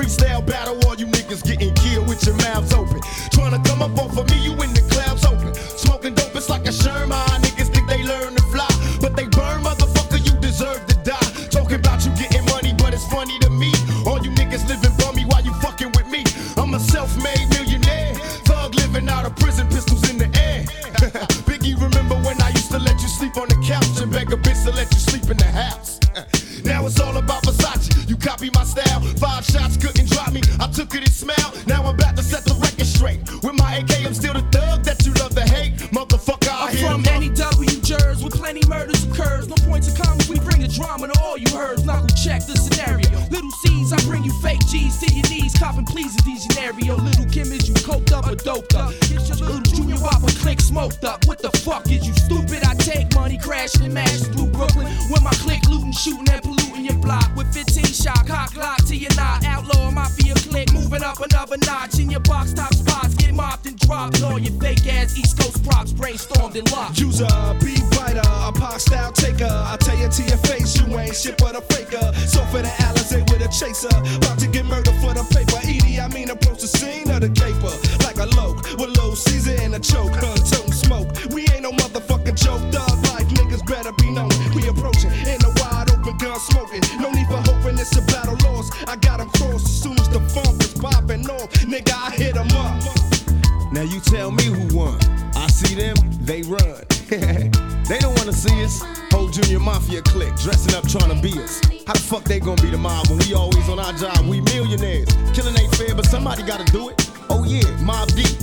freestyle 0.07 0.45
battle, 0.47 0.79
all 0.87 0.95
you 0.95 1.07
niggas 1.07 1.43
getting 1.45 1.75
killed 1.75 2.09
with 2.09 2.25
your 2.25 2.37
mouths 2.37 2.73
open. 2.73 3.01
Trying 3.33 3.61
to 3.61 3.69
come 3.69 3.83
up 3.83 3.99
off 3.99 4.17
a 4.17 4.26
my 103.87 103.93
job, 103.93 104.27
we 104.27 104.41
millionaires. 104.41 105.07
Killing 105.33 105.57
ain't 105.57 105.73
fair, 105.77 105.95
but 105.95 106.07
somebody 106.07 106.43
gotta 106.43 106.65
do 106.73 106.89
it. 106.89 107.09
Oh 107.31 107.45
yeah, 107.45 107.63
Mobb 107.87 108.11
Deep. 108.19 108.35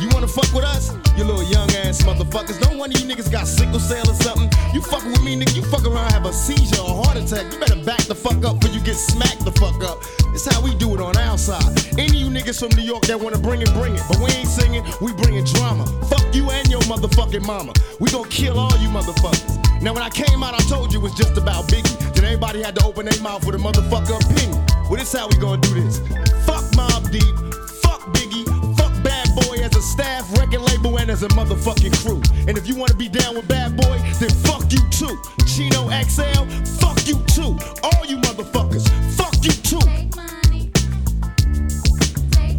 you 0.00 0.08
wanna 0.14 0.28
fuck 0.28 0.46
with 0.54 0.62
us? 0.62 0.94
You 1.16 1.24
little 1.24 1.42
young 1.42 1.68
ass 1.82 2.02
motherfuckers. 2.02 2.60
Don't 2.60 2.78
one 2.78 2.92
of 2.92 3.00
you 3.00 3.06
niggas 3.06 3.30
got 3.30 3.48
sickle 3.48 3.80
cell 3.80 4.08
or 4.08 4.14
something. 4.14 4.48
You 4.72 4.80
fucking 4.80 5.10
with 5.10 5.24
me, 5.24 5.34
nigga. 5.34 5.56
You 5.56 5.62
fuck 5.62 5.84
around, 5.84 6.12
have 6.12 6.26
a 6.26 6.32
seizure 6.32 6.80
or 6.80 7.02
heart 7.02 7.16
attack. 7.16 7.52
You 7.52 7.58
better 7.58 7.82
back 7.82 8.02
the 8.06 8.14
fuck 8.14 8.44
up 8.44 8.60
before 8.60 8.72
you 8.72 8.80
get 8.80 8.94
smacked 8.94 9.44
the 9.44 9.50
fuck 9.58 9.82
up. 9.82 9.98
It's 10.30 10.46
how 10.46 10.62
we 10.62 10.76
do 10.76 10.94
it 10.94 11.00
on 11.00 11.16
our 11.16 11.38
side. 11.38 11.66
Any 11.98 12.22
of 12.22 12.22
you 12.22 12.30
niggas 12.30 12.60
from 12.60 12.70
New 12.78 12.86
York 12.86 13.02
that 13.06 13.18
wanna 13.18 13.38
bring 13.38 13.62
it, 13.62 13.72
bring 13.74 13.96
it. 13.96 14.02
But 14.08 14.18
we 14.18 14.30
ain't 14.30 14.48
singing, 14.48 14.84
we 15.00 15.12
bringing 15.12 15.42
drama. 15.42 15.86
Fuck 16.06 16.32
you 16.32 16.50
and 16.50 16.70
your 16.70 16.82
motherfucking 16.82 17.44
mama. 17.44 17.72
We 17.98 18.10
gon' 18.10 18.28
kill 18.30 18.60
all 18.60 18.76
you 18.78 18.88
motherfuckers. 18.90 19.58
Now 19.82 19.92
when 19.92 20.04
I 20.04 20.10
came 20.10 20.42
out, 20.44 20.54
I 20.54 20.62
told 20.70 20.92
you 20.92 21.00
it 21.00 21.02
was 21.02 21.14
just 21.14 21.36
about 21.36 21.66
Biggie. 21.66 22.14
Then 22.14 22.24
everybody 22.24 22.62
had 22.62 22.76
to 22.76 22.84
open 22.84 23.06
their 23.06 23.20
mouth 23.22 23.44
with 23.44 23.56
a 23.56 23.58
motherfucker 23.58 24.22
opinion. 24.22 24.67
Well, 24.88 24.96
this 24.96 25.12
how 25.12 25.28
we 25.28 25.36
gonna 25.36 25.60
do 25.60 25.74
this. 25.74 25.98
Fuck 26.46 26.64
Mobb 26.72 27.12
Deep, 27.12 27.36
fuck 27.82 28.00
Biggie, 28.14 28.46
fuck 28.74 28.90
Bad 29.04 29.28
Boy 29.34 29.58
as 29.62 29.76
a 29.76 29.82
staff, 29.82 30.26
record 30.38 30.62
label, 30.62 30.98
and 30.98 31.10
as 31.10 31.22
a 31.22 31.28
motherfucking 31.28 31.92
crew. 32.02 32.22
And 32.48 32.56
if 32.56 32.66
you 32.66 32.74
wanna 32.74 32.94
be 32.94 33.06
down 33.06 33.34
with 33.34 33.46
Bad 33.46 33.76
Boy, 33.76 33.98
then 34.18 34.30
fuck 34.30 34.64
you 34.72 34.80
too. 34.88 35.20
Chino 35.44 35.90
XL, 35.90 36.46
fuck 36.80 37.06
you 37.06 37.22
too. 37.26 37.58
All 37.84 38.06
you 38.06 38.16
motherfuckers, 38.16 38.88
fuck 39.12 39.36
you 39.44 39.52
too. 39.60 39.84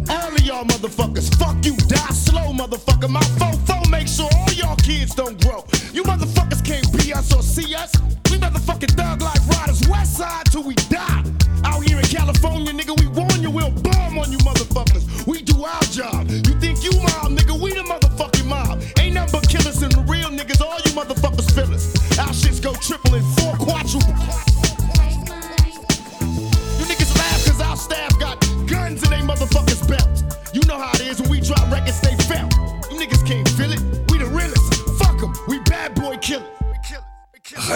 All 0.08 0.32
of 0.32 0.40
y'all 0.42 0.64
motherfuckers, 0.64 1.34
fuck 1.36 1.56
you, 1.64 1.76
die 1.88 2.14
slow, 2.14 2.52
motherfucker. 2.52 3.10
My 3.10 3.22
fofo 3.40 3.90
make 3.90 4.06
sure 4.06 4.30
all 4.36 4.52
y'all 4.52 4.76
kids 4.76 5.16
don't 5.16 5.42
grow. 5.42 5.64
You 5.92 6.04
motherfuckers 6.04 6.64
can't 6.64 6.86
be 6.96 7.12
us 7.12 7.34
or 7.34 7.42
see 7.42 7.74
us. 7.74 7.92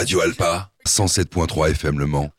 Radio 0.04 0.20
Alpa, 0.20 0.70
107.3 0.86 1.70
FM 1.70 1.98
Le 1.98 2.04
Mans. 2.04 2.30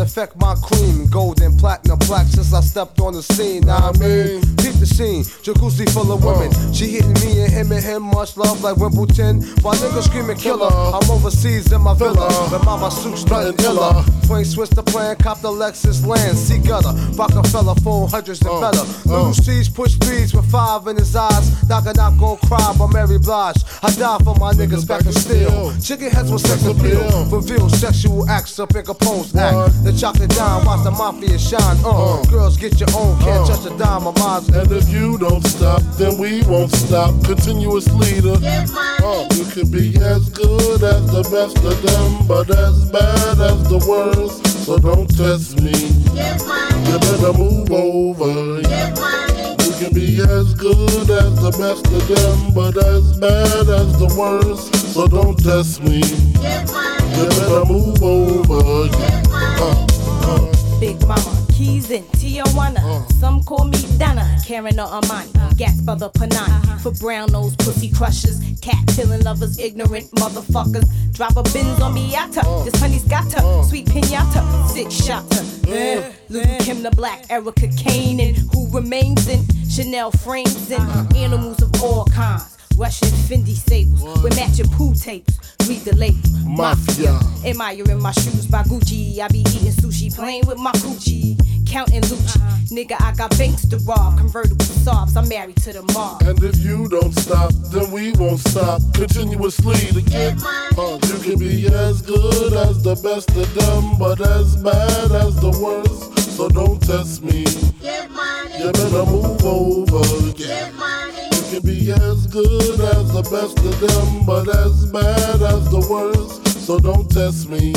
Affect 0.00 0.36
my 0.36 0.54
cream? 0.62 1.06
Gold 1.08 1.39
and 1.50 1.58
platinum 1.58 1.98
black 2.06 2.26
since 2.26 2.52
I 2.52 2.60
stepped 2.60 3.00
on 3.00 3.12
the 3.12 3.22
scene. 3.22 3.66
Now 3.66 3.88
I 3.88 3.92
mean, 3.98 4.40
peep 4.56 4.74
the 4.78 4.86
scene, 4.86 5.24
jacuzzi 5.44 5.88
full 5.92 6.12
of 6.12 6.24
women. 6.24 6.50
She 6.72 6.88
hitting 6.88 7.14
me 7.24 7.42
and 7.42 7.52
him 7.52 7.72
and 7.72 7.82
him, 7.82 8.02
much 8.02 8.36
love 8.36 8.62
like 8.62 8.76
Wimbledon. 8.76 9.42
While 9.62 9.74
niggas 9.74 10.04
screaming 10.04 10.36
killer, 10.36 10.70
I'm 10.70 11.08
overseas 11.10 11.72
in 11.72 11.80
my 11.80 11.94
villa. 11.94 12.28
But 12.50 12.64
mama 12.64 12.90
suits 12.90 13.26
nothing 13.26 13.58
iller. 13.64 14.04
Twin 14.26 14.44
switch 14.44 14.70
the 14.70 14.82
plan, 14.82 15.16
cop 15.16 15.40
the 15.40 15.48
Lexus 15.48 16.06
land, 16.06 16.38
see 16.38 16.58
gutter. 16.58 16.94
Rockefeller, 17.16 17.74
phone 17.76 18.08
hundreds 18.08 18.40
and 18.42 18.60
better. 18.60 18.84
Little 19.08 19.34
C's 19.34 19.68
push 19.68 19.94
speeds 19.94 20.32
with 20.34 20.48
five 20.50 20.86
in 20.86 20.96
his 20.96 21.14
eyes. 21.16 21.68
Knock 21.68 21.86
a 21.86 21.92
knock, 21.94 22.18
go 22.18 22.36
cry 22.46 22.74
by 22.78 22.86
Mary 22.92 23.18
Blige. 23.18 23.62
I 23.82 23.90
die 23.90 24.18
for 24.24 24.34
my 24.36 24.52
niggas 24.52 24.86
back 24.86 25.04
in 25.04 25.12
steel. 25.12 25.72
Chicken 25.80 26.10
heads 26.10 26.30
with 26.30 26.46
sex 26.46 26.64
appeal. 26.64 27.26
Reveal 27.30 27.68
sexual 27.70 28.28
acts 28.28 28.58
up 28.58 28.74
in 28.74 28.84
Capone's 28.84 29.34
act. 29.34 29.84
The 29.84 29.92
chocolate 29.92 30.30
dime, 30.30 30.64
watch 30.64 30.84
the 30.84 30.90
mafia 30.90 31.38
shine. 31.40 31.78
Uh, 31.84 32.22
girls 32.28 32.56
get 32.56 32.78
your 32.78 32.88
own, 32.94 33.18
can't 33.20 33.46
touch 33.46 33.64
a 33.64 33.76
dime 33.78 34.06
of 34.06 34.16
mine. 34.18 34.44
And 34.54 34.70
if 34.70 34.88
you 34.90 35.16
don't 35.18 35.44
stop, 35.44 35.82
then 35.96 36.18
we 36.18 36.42
won't 36.44 36.72
stop. 36.72 37.10
Continuous 37.24 37.88
leader. 37.94 38.36
Uh, 38.36 39.26
you 39.34 39.44
can 39.46 39.70
be 39.70 39.96
as 39.96 40.28
good 40.30 40.82
as 40.82 41.02
the 41.10 41.24
best 41.32 41.56
of 41.64 41.76
them, 41.82 42.26
but 42.28 42.50
as 42.50 42.90
bad 42.90 43.40
as 43.40 43.58
the 43.68 43.80
worst. 43.88 44.46
So 44.66 44.78
don't 44.78 45.08
test 45.16 45.60
me. 45.60 45.72
You 46.86 46.98
better 46.98 47.32
move 47.32 47.72
over. 47.72 48.60
You 48.60 49.72
can 49.80 49.94
be 49.94 50.20
as 50.20 50.54
good 50.54 51.10
as 51.10 51.32
the 51.40 51.52
best 51.58 51.86
of 51.86 52.06
them, 52.08 52.54
but 52.54 52.76
as 52.76 53.18
bad 53.18 53.68
as 53.68 53.98
the 53.98 54.14
worst. 54.18 54.74
So 54.94 55.06
don't 55.08 55.38
test 55.42 55.82
me. 55.82 56.02
You 57.16 57.28
better 57.28 57.64
move 57.64 58.02
over. 58.02 58.88
Uh, 59.32 59.86
uh. 59.86 59.89
Big 60.80 60.98
Mama, 61.06 61.46
keys 61.52 61.90
in 61.90 62.02
Tijuana. 62.04 62.78
Uh. 62.78 63.06
Some 63.20 63.44
call 63.44 63.66
me 63.66 63.76
Donna, 63.98 64.26
Karen 64.46 64.80
or 64.80 64.86
Amani. 64.86 65.30
Gas 65.58 65.78
for 65.84 65.94
the 65.94 66.08
Panani. 66.08 66.48
Uh-huh. 66.48 66.78
For 66.78 66.92
brown 66.92 67.30
nose 67.32 67.54
pussy 67.56 67.90
crushers. 67.90 68.40
Cat 68.62 68.82
killing 68.96 69.22
lovers, 69.22 69.58
ignorant 69.58 70.10
motherfuckers. 70.12 70.88
Drop 71.12 71.36
a 71.36 71.42
bins 71.42 71.82
on 71.82 71.94
Miata. 71.94 72.42
Uh. 72.44 72.64
This 72.64 72.80
honey's 72.80 73.04
got 73.04 73.30
her. 73.34 73.42
Uh. 73.44 73.62
Sweet 73.62 73.88
pinata. 73.88 74.68
Six 74.68 74.94
shotter. 74.94 75.44
Uh, 75.68 76.10
Lil' 76.30 76.58
Kim 76.60 76.82
the 76.82 76.90
Black, 76.92 77.26
Erica 77.28 77.68
Kane, 77.76 78.18
and 78.18 78.36
who 78.50 78.70
remains 78.70 79.28
in 79.28 79.44
Chanel 79.68 80.10
frames 80.10 80.70
and 80.70 80.82
uh-huh. 80.82 81.06
animals 81.14 81.60
of 81.60 81.82
all 81.82 82.06
kinds. 82.06 82.56
Russian 82.80 83.08
Fendi 83.28 83.54
sables 83.54 84.22
with 84.22 84.34
matching 84.36 84.66
pool 84.70 84.94
tapes. 84.94 85.38
Read 85.68 85.80
the 85.80 85.94
label. 85.96 86.16
Mafia. 86.46 87.12
Admiring 87.44 88.00
my 88.00 88.10
shoes 88.12 88.46
by 88.46 88.62
Gucci. 88.62 89.20
I 89.20 89.28
be 89.28 89.40
eating 89.40 89.72
sushi, 89.72 90.08
playing 90.14 90.46
with 90.46 90.56
my 90.56 90.72
coochie. 90.72 91.36
Counting 91.68 92.00
Lucci. 92.00 92.40
Nigga, 92.72 92.96
I 92.98 93.12
got 93.12 93.36
banks 93.36 93.66
to 93.68 93.76
rob. 93.84 94.16
Convertible 94.16 94.64
sobs. 94.64 95.14
I'm 95.14 95.28
married 95.28 95.58
to 95.58 95.74
the 95.74 95.82
mob. 95.92 96.22
And 96.22 96.42
if 96.42 96.56
you 96.64 96.88
don't 96.88 97.12
stop, 97.12 97.52
then 97.70 97.90
we 97.90 98.12
won't 98.12 98.40
stop 98.40 98.80
continuously 98.94 99.76
to 99.92 100.00
get 100.00 100.42
uh, 100.78 100.98
You 101.04 101.18
can 101.20 101.38
be 101.38 101.66
as 101.66 102.00
good 102.00 102.54
as 102.54 102.82
the 102.82 102.96
best 103.04 103.28
of 103.36 103.54
them, 103.56 103.98
but 103.98 104.22
as 104.22 104.56
bad 104.56 105.12
as 105.12 105.36
the 105.36 105.52
worst. 105.60 106.18
So 106.34 106.48
don't 106.48 106.80
test 106.80 107.22
me. 107.22 107.44
Give 107.44 108.10
money. 108.10 108.56
You 108.58 108.72
better 108.72 109.04
move 109.04 109.44
over. 109.44 110.26
You 110.26 110.32
can 111.50 111.62
be 111.62 111.90
as 111.90 112.28
good 112.28 112.80
as 112.80 113.12
the 113.12 113.22
best 113.22 113.58
of 113.58 113.80
them, 113.80 114.24
but 114.24 114.48
as 114.56 114.86
bad 114.92 115.42
as 115.42 115.68
the 115.70 115.84
worst. 115.90 116.46
So 116.64 116.78
don't 116.78 117.10
test 117.10 117.48
me. 117.48 117.74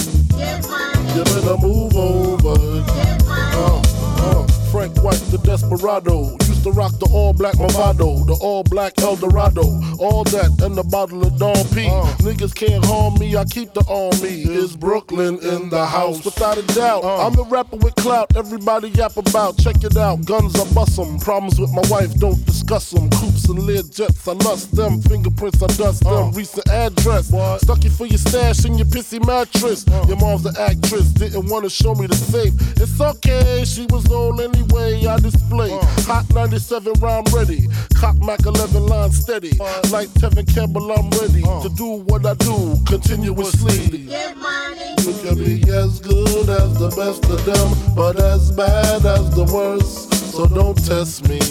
You 1.16 1.24
better 1.24 1.58
move 1.58 1.96
over. 1.96 2.84
Uh, 3.26 3.82
uh. 4.22 4.48
Frank 4.72 4.96
White, 5.04 5.24
the 5.32 5.40
desperado. 5.40 6.38
Used 6.64 6.76
to 6.76 6.80
rock 6.80 6.98
the 7.00 7.10
all 7.12 7.34
black 7.34 7.56
Movado, 7.56 8.26
the 8.26 8.36
all 8.42 8.64
black 8.64 8.94
Eldorado. 9.02 9.64
All 10.00 10.24
that 10.26 10.62
and 10.64 10.78
the 10.78 10.84
bottle 10.84 11.22
of 11.24 11.38
Don 11.38 11.56
P. 11.76 11.88
Uh. 11.90 12.06
Niggas 12.24 12.56
can't 12.56 12.86
harm 12.86 13.16
me, 13.20 13.36
I 13.36 13.44
keep 13.44 13.74
the 13.74 13.84
army. 13.90 14.44
Is 14.44 14.74
Brooklyn 14.74 15.40
in 15.44 15.68
the 15.70 15.86
house? 15.86 16.24
Without 16.24 16.58
a 16.58 16.62
doubt. 16.74 17.04
Uh. 17.04 17.28
I'm 17.28 17.34
the 17.34 17.44
rapper 17.44 17.76
with 17.76 17.96
clout, 17.96 18.38
everybody 18.38 18.90
yap 18.92 19.18
about. 19.18 19.58
Check 19.58 19.84
it 19.84 19.98
out, 19.98 20.26
guns 20.26 20.56
I 20.56 20.64
bust 20.74 20.98
'em. 20.98 21.20
Problems 21.20 21.60
with 21.60 21.74
my 21.74 21.84
wife, 21.90 22.16
don't 22.16 22.40
discuss 22.46 22.92
them. 22.92 23.10
Coops 23.10 23.50
and 23.50 23.60
lead 23.60 23.92
jets, 23.92 24.26
I 24.26 24.32
lust 24.32 24.74
them. 24.74 25.02
Fingerprints, 25.02 25.62
I 25.62 25.68
dust 25.68 26.06
uh. 26.06 26.16
them. 26.16 26.32
Recent 26.32 26.70
address. 26.70 27.28
Stuck 27.62 27.84
you 27.84 27.90
for 27.90 28.06
your 28.06 28.20
stash 28.20 28.64
in 28.64 28.78
your 28.78 28.88
pissy 28.88 29.20
mattress. 29.26 29.86
Your 30.08 30.16
mom's 30.16 30.44
the 30.44 30.56
actress, 30.62 31.08
didn't 31.12 31.50
wanna 31.50 31.70
show 31.70 31.94
me 31.94 32.08
the 32.08 32.16
safe. 32.16 32.54
It's 32.80 33.02
okay, 33.02 33.66
she 33.66 33.86
was 33.88 34.10
old 34.10 34.40
anyway. 34.40 35.06
I 35.06 35.20
display. 35.20 35.72
Hot 36.08 36.26
97 36.54 36.94
round 37.02 37.34
ready. 37.34 37.68
Cop 37.96 38.16
Mac 38.18 38.46
11 38.46 38.86
line 38.86 39.12
steady. 39.12 39.58
Like 39.90 40.08
Tevin 40.22 40.46
Campbell, 40.54 40.92
I'm 40.92 41.10
ready 41.18 41.42
to 41.42 41.70
do 41.76 42.04
what 42.06 42.28
I 42.28 42.36
do 42.36 42.78
continuously. 42.86 43.98
You 43.98 45.14
can 45.24 45.36
be 45.36 45.64
as 45.74 46.00
good 46.00 46.50
as 46.50 46.78
the 46.78 46.94
best 46.96 47.26
of 47.26 47.44
them, 47.44 47.96
but 47.96 48.22
as 48.22 48.52
bad 48.52 49.04
as 49.04 49.34
the 49.34 49.46
worst. 49.52 50.14
So 50.32 50.46
don't 50.46 50.78
test 50.86 51.28
me. 51.28 51.42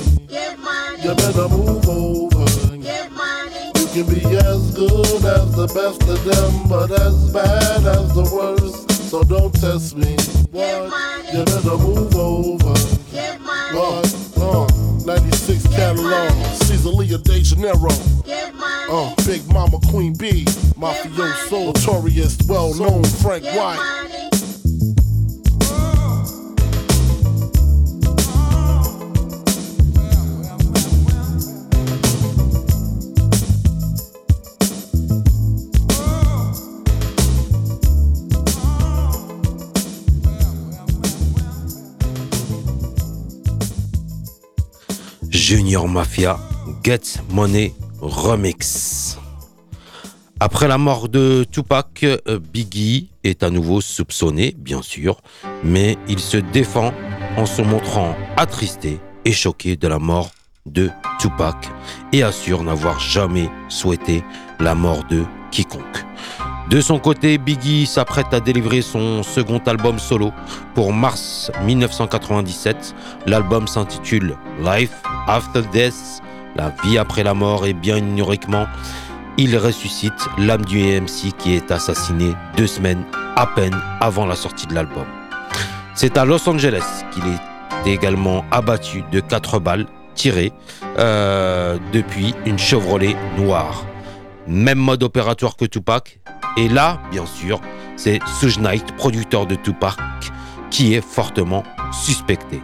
You 1.02 1.14
better 1.16 1.48
move 1.48 1.88
over. 1.88 2.46
You 2.76 3.86
can 3.90 4.06
be 4.06 4.22
as 4.38 4.72
good 4.76 5.24
as 5.26 5.50
the 5.56 5.66
best 5.74 6.02
of 6.08 6.22
them, 6.22 6.68
but 6.68 6.92
as 6.92 7.32
bad 7.32 7.86
as 7.86 8.14
the 8.14 8.30
worst. 8.32 9.10
So 9.10 9.24
don't 9.24 9.52
test 9.52 9.96
me. 9.96 10.14
What? 10.52 11.34
You 11.34 11.44
better 11.44 11.76
move 11.76 12.14
over. 12.14 12.74
What? 13.74 14.01
Uh, 15.02 15.16
96 15.18 15.66
catalog. 15.68 16.30
Caesar 16.58 17.18
De 17.18 17.42
Janeiro. 17.42 17.88
Uh, 18.88 19.14
Big 19.26 19.46
Mama 19.48 19.78
Queen 19.90 20.12
B. 20.12 20.44
Mafioso, 20.78 21.66
notorious, 21.66 22.38
well 22.46 22.72
known 22.74 23.02
Frank 23.04 23.44
White. 23.44 24.32
Junior 45.54 45.86
Mafia 45.86 46.38
Get 46.82 47.20
Money 47.30 47.74
Remix. 48.00 49.18
Après 50.40 50.66
la 50.66 50.78
mort 50.78 51.10
de 51.10 51.44
Tupac, 51.44 52.04
euh, 52.04 52.38
Biggie 52.38 53.10
est 53.22 53.42
à 53.42 53.50
nouveau 53.50 53.82
soupçonné, 53.82 54.54
bien 54.56 54.80
sûr, 54.80 55.20
mais 55.62 55.98
il 56.08 56.20
se 56.20 56.38
défend 56.38 56.94
en 57.36 57.44
se 57.44 57.60
montrant 57.60 58.16
attristé 58.38 58.98
et 59.26 59.32
choqué 59.32 59.76
de 59.76 59.88
la 59.88 59.98
mort 59.98 60.30
de 60.64 60.88
Tupac 61.20 61.68
et 62.14 62.22
assure 62.22 62.62
n'avoir 62.62 62.98
jamais 62.98 63.50
souhaité 63.68 64.24
la 64.58 64.74
mort 64.74 65.04
de 65.10 65.22
quiconque. 65.50 66.06
De 66.72 66.80
son 66.80 66.98
côté, 66.98 67.36
Biggie 67.36 67.84
s'apprête 67.84 68.32
à 68.32 68.40
délivrer 68.40 68.80
son 68.80 69.22
second 69.22 69.58
album 69.66 69.98
solo 69.98 70.32
pour 70.74 70.90
mars 70.94 71.52
1997. 71.66 72.94
L'album 73.26 73.68
s'intitule 73.68 74.38
Life 74.64 74.94
After 75.28 75.60
Death, 75.70 76.22
la 76.56 76.72
vie 76.82 76.96
après 76.96 77.24
la 77.24 77.34
mort 77.34 77.66
et 77.66 77.74
bien 77.74 77.98
ironiquement, 78.16 78.64
il 79.36 79.58
ressuscite 79.58 80.14
l'âme 80.38 80.64
du 80.64 80.96
AMC 80.96 81.36
qui 81.36 81.52
est 81.52 81.70
assassiné 81.70 82.32
deux 82.56 82.66
semaines 82.66 83.04
à 83.36 83.46
peine 83.48 83.78
avant 84.00 84.24
la 84.24 84.34
sortie 84.34 84.66
de 84.66 84.74
l'album. 84.74 85.04
C'est 85.94 86.16
à 86.16 86.24
Los 86.24 86.48
Angeles 86.48 87.04
qu'il 87.12 87.24
est 87.26 87.92
également 87.92 88.46
abattu 88.50 89.04
de 89.12 89.20
quatre 89.20 89.58
balles 89.58 89.84
tirées 90.14 90.54
euh, 90.98 91.76
depuis 91.92 92.34
une 92.46 92.58
Chevrolet 92.58 93.14
noire. 93.36 93.84
Même 94.46 94.78
mode 94.78 95.02
opératoire 95.02 95.56
que 95.56 95.66
Tupac. 95.66 96.21
Et 96.56 96.68
là, 96.68 96.98
bien 97.10 97.26
sûr, 97.26 97.60
c'est 97.96 98.20
Suge 98.38 98.58
Knight, 98.58 98.94
producteur 98.96 99.46
de 99.46 99.54
Tupac, 99.54 99.96
qui 100.70 100.94
est 100.94 101.00
fortement 101.00 101.62
suspecté. 101.92 102.60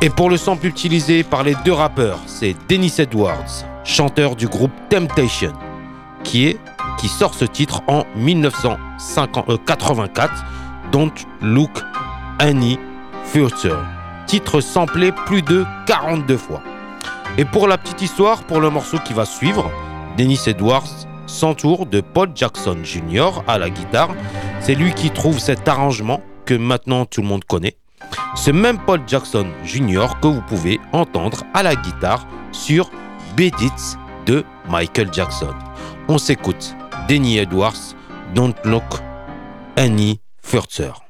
Et 0.00 0.10
pour 0.10 0.30
le 0.30 0.36
sample 0.36 0.66
utilisé 0.66 1.24
par 1.24 1.42
les 1.42 1.56
deux 1.64 1.72
rappeurs, 1.72 2.20
c'est 2.26 2.54
Dennis 2.68 2.94
Edwards, 2.98 3.64
chanteur 3.84 4.36
du 4.36 4.46
groupe 4.46 4.70
Temptation, 4.88 5.52
qui, 6.22 6.56
sort 7.08 7.34
ce 7.34 7.44
titre 7.44 7.82
en 7.88 8.04
1984, 8.14 10.44
Don't 10.92 11.10
Look 11.40 11.82
Any 12.38 12.78
Further. 13.24 13.76
Titre 14.26 14.60
samplé 14.60 15.10
plus 15.10 15.42
de 15.42 15.66
42 15.86 16.36
fois. 16.36 16.62
Et 17.36 17.44
pour 17.44 17.66
la 17.66 17.76
petite 17.78 18.02
histoire, 18.02 18.44
pour 18.44 18.60
le 18.60 18.70
morceau 18.70 18.98
qui 19.04 19.14
va 19.14 19.24
suivre, 19.24 19.68
Dennis 20.16 20.42
Edwards 20.46 21.08
s'entoure 21.28 21.86
de 21.86 22.00
Paul 22.00 22.30
Jackson 22.34 22.78
Jr. 22.82 23.42
à 23.46 23.58
la 23.58 23.70
guitare. 23.70 24.10
C'est 24.60 24.74
lui 24.74 24.92
qui 24.92 25.10
trouve 25.10 25.38
cet 25.38 25.68
arrangement 25.68 26.20
que 26.44 26.54
maintenant 26.54 27.04
tout 27.04 27.20
le 27.20 27.28
monde 27.28 27.44
connaît. 27.44 27.76
Ce 28.34 28.50
même 28.50 28.78
Paul 28.78 29.02
Jackson 29.06 29.46
Jr. 29.64 30.06
que 30.20 30.28
vous 30.28 30.42
pouvez 30.42 30.80
entendre 30.92 31.44
à 31.54 31.62
la 31.62 31.76
guitare 31.76 32.26
sur 32.52 32.90
Bedits 33.36 33.96
de 34.26 34.44
Michael 34.68 35.12
Jackson. 35.12 35.54
On 36.08 36.18
s'écoute 36.18 36.74
Denny 37.08 37.38
Edwards, 37.38 37.94
Don't 38.34 38.54
Look 38.64 38.82
Any 39.76 40.20
Further. 40.42 41.07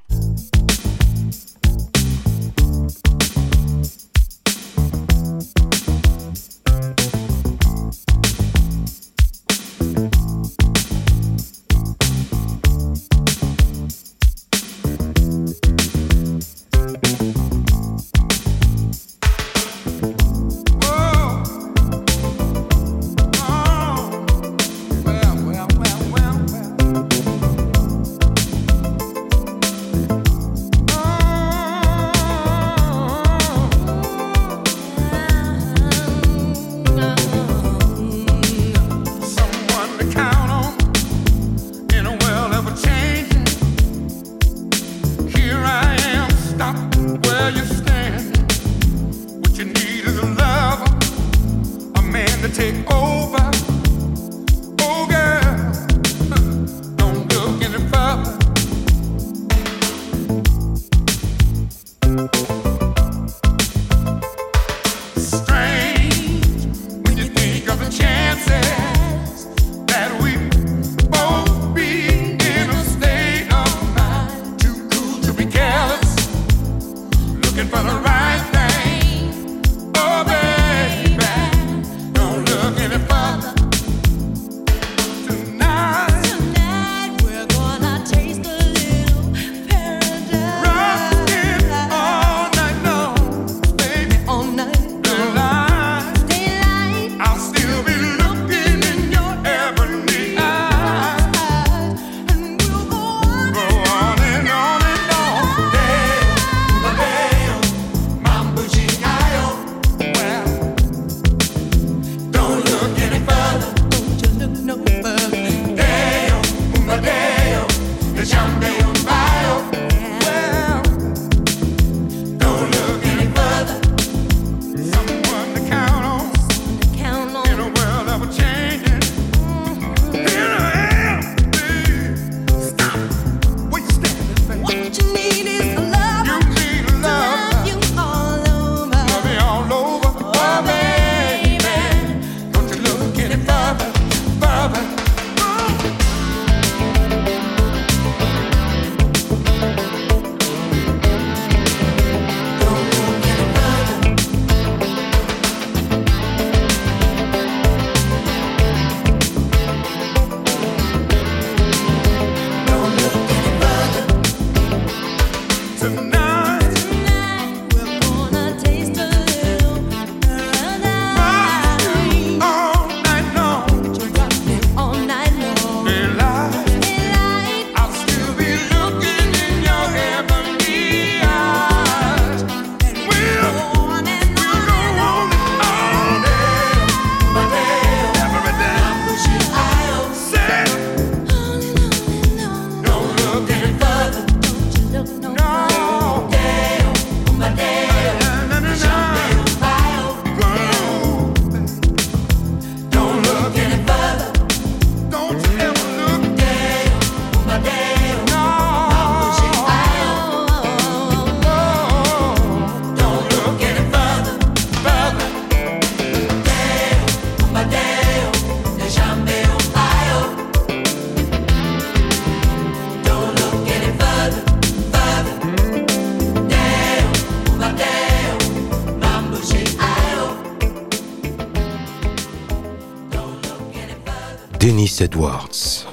Edwards. 235.00 235.86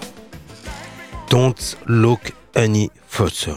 Don't 1.29 1.77
look 1.87 2.33
any 2.55 2.89
further. 3.07 3.55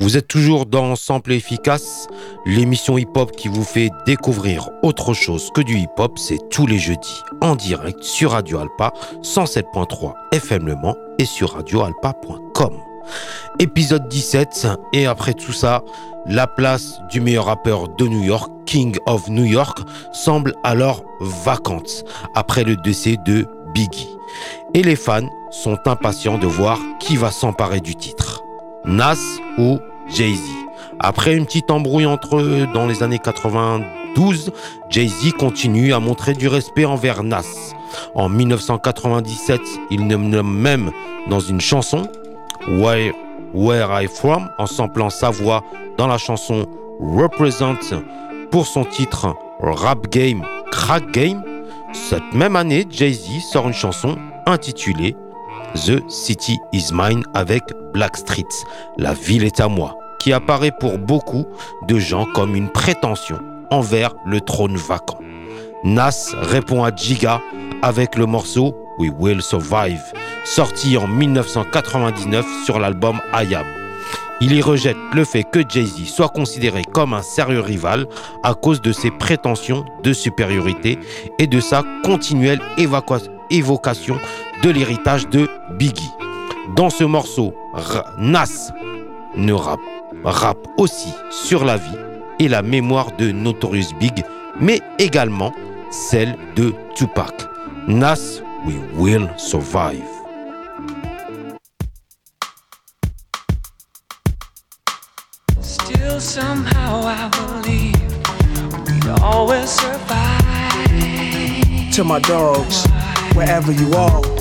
Vous 0.00 0.16
êtes 0.16 0.28
toujours 0.28 0.66
dans 0.66 0.96
Sample 0.96 1.32
Efficace, 1.32 2.06
l'émission 2.44 2.98
hip-hop 2.98 3.32
qui 3.32 3.48
vous 3.48 3.64
fait 3.64 3.90
découvrir 4.06 4.68
autre 4.82 5.14
chose 5.14 5.50
que 5.54 5.60
du 5.60 5.78
hip-hop. 5.78 6.18
C'est 6.18 6.38
tous 6.50 6.66
les 6.66 6.78
jeudis 6.78 7.22
en 7.40 7.56
direct 7.56 8.02
sur 8.02 8.32
Radio 8.32 8.58
Alpa 8.58 8.92
107.3 9.22 10.14
FM 10.32 10.66
Le 10.66 10.74
Mans 10.76 10.96
et 11.18 11.24
sur 11.24 11.54
radioalpa.com. 11.54 12.74
Épisode 13.58 14.08
17, 14.08 14.66
et 14.92 15.06
après 15.06 15.34
tout 15.34 15.52
ça, 15.52 15.82
la 16.26 16.46
place 16.46 17.00
du 17.10 17.20
meilleur 17.20 17.46
rappeur 17.46 17.88
de 17.88 18.06
New 18.06 18.22
York, 18.22 18.50
King 18.66 18.96
of 19.06 19.28
New 19.28 19.44
York, 19.44 19.78
semble 20.12 20.54
alors 20.64 21.04
vacante 21.20 22.04
après 22.34 22.64
le 22.64 22.76
décès 22.76 23.16
de 23.24 23.46
Et 24.74 24.82
les 24.82 24.96
fans 24.96 25.28
sont 25.50 25.78
impatients 25.86 26.38
de 26.38 26.46
voir 26.46 26.78
qui 27.00 27.16
va 27.16 27.30
s'emparer 27.30 27.80
du 27.80 27.94
titre. 27.94 28.42
Nas 28.84 29.16
ou 29.58 29.78
Jay-Z. 30.08 30.40
Après 30.98 31.34
une 31.34 31.44
petite 31.44 31.70
embrouille 31.70 32.06
entre 32.06 32.36
eux 32.36 32.66
dans 32.72 32.86
les 32.86 33.02
années 33.02 33.18
92, 33.18 34.52
Jay-Z 34.88 35.32
continue 35.38 35.92
à 35.92 36.00
montrer 36.00 36.32
du 36.32 36.48
respect 36.48 36.84
envers 36.84 37.22
Nas. 37.22 37.74
En 38.14 38.28
1997, 38.28 39.60
il 39.90 40.06
nomme 40.06 40.52
même 40.58 40.90
dans 41.28 41.40
une 41.40 41.60
chanson 41.60 42.08
Where 42.68 44.02
I 44.02 44.06
From 44.06 44.48
en 44.58 44.66
samplant 44.66 45.10
sa 45.10 45.30
voix 45.30 45.62
dans 45.98 46.06
la 46.06 46.18
chanson 46.18 46.66
Represent 47.00 47.76
pour 48.50 48.66
son 48.66 48.84
titre 48.84 49.34
Rap 49.60 50.08
Game, 50.08 50.44
Crack 50.70 51.10
Game. 51.10 51.42
Cette 51.96 52.34
même 52.34 52.56
année, 52.56 52.86
Jay-Z 52.88 53.40
sort 53.50 53.66
une 53.66 53.74
chanson 53.74 54.16
intitulée 54.46 55.16
The 55.74 56.08
City 56.08 56.58
Is 56.72 56.90
Mine 56.92 57.24
avec 57.34 57.62
Blackstreet, 57.92 58.44
La 58.98 59.14
ville 59.14 59.44
est 59.44 59.60
à 59.60 59.68
moi, 59.68 59.96
qui 60.20 60.32
apparaît 60.32 60.72
pour 60.78 60.98
beaucoup 60.98 61.46
de 61.88 61.98
gens 61.98 62.26
comme 62.34 62.54
une 62.54 62.70
prétention 62.70 63.38
envers 63.70 64.14
le 64.26 64.40
trône 64.40 64.76
vacant. 64.76 65.18
Nas 65.84 66.30
répond 66.34 66.84
à 66.84 66.94
Giga 66.94 67.40
avec 67.82 68.16
le 68.16 68.26
morceau 68.26 68.76
We 68.98 69.10
Will 69.18 69.42
Survive, 69.42 70.02
sorti 70.44 70.96
en 70.96 71.08
1999 71.08 72.46
sur 72.64 72.78
l'album 72.78 73.20
I 73.32 73.54
Am. 73.54 73.85
Il 74.40 74.52
y 74.52 74.60
rejette 74.60 74.96
le 75.14 75.24
fait 75.24 75.44
que 75.44 75.60
Jay-Z 75.66 76.04
soit 76.04 76.28
considéré 76.28 76.82
comme 76.92 77.14
un 77.14 77.22
sérieux 77.22 77.60
rival 77.60 78.06
à 78.42 78.52
cause 78.52 78.82
de 78.82 78.92
ses 78.92 79.10
prétentions 79.10 79.86
de 80.02 80.12
supériorité 80.12 80.98
et 81.38 81.46
de 81.46 81.58
sa 81.58 81.82
continuelle 82.04 82.60
évocation 83.50 84.18
de 84.62 84.70
l'héritage 84.70 85.26
de 85.28 85.48
Biggie. 85.78 86.12
Dans 86.76 86.90
ce 86.90 87.04
morceau, 87.04 87.54
Nas 88.18 88.72
ne 89.36 89.52
rappe, 89.52 89.80
rappe 90.24 90.66
aussi 90.76 91.12
sur 91.30 91.64
la 91.64 91.78
vie 91.78 91.98
et 92.38 92.48
la 92.48 92.60
mémoire 92.60 93.12
de 93.16 93.30
Notorious 93.30 93.94
Big, 93.98 94.22
mais 94.60 94.80
également 94.98 95.54
celle 95.90 96.36
de 96.56 96.74
Tupac. 96.94 97.32
Nas, 97.88 98.42
we 98.66 98.74
will 98.98 99.28
survive. 99.38 100.15
Somehow 106.18 107.02
I 107.04 107.28
believe 107.28 107.94
we'd 108.86 109.08
always 109.20 109.68
survive. 109.70 110.90
To 111.92 112.04
my 112.04 112.18
dogs, 112.20 112.86
wherever 113.34 113.70
you 113.70 113.92
are. 113.92 114.35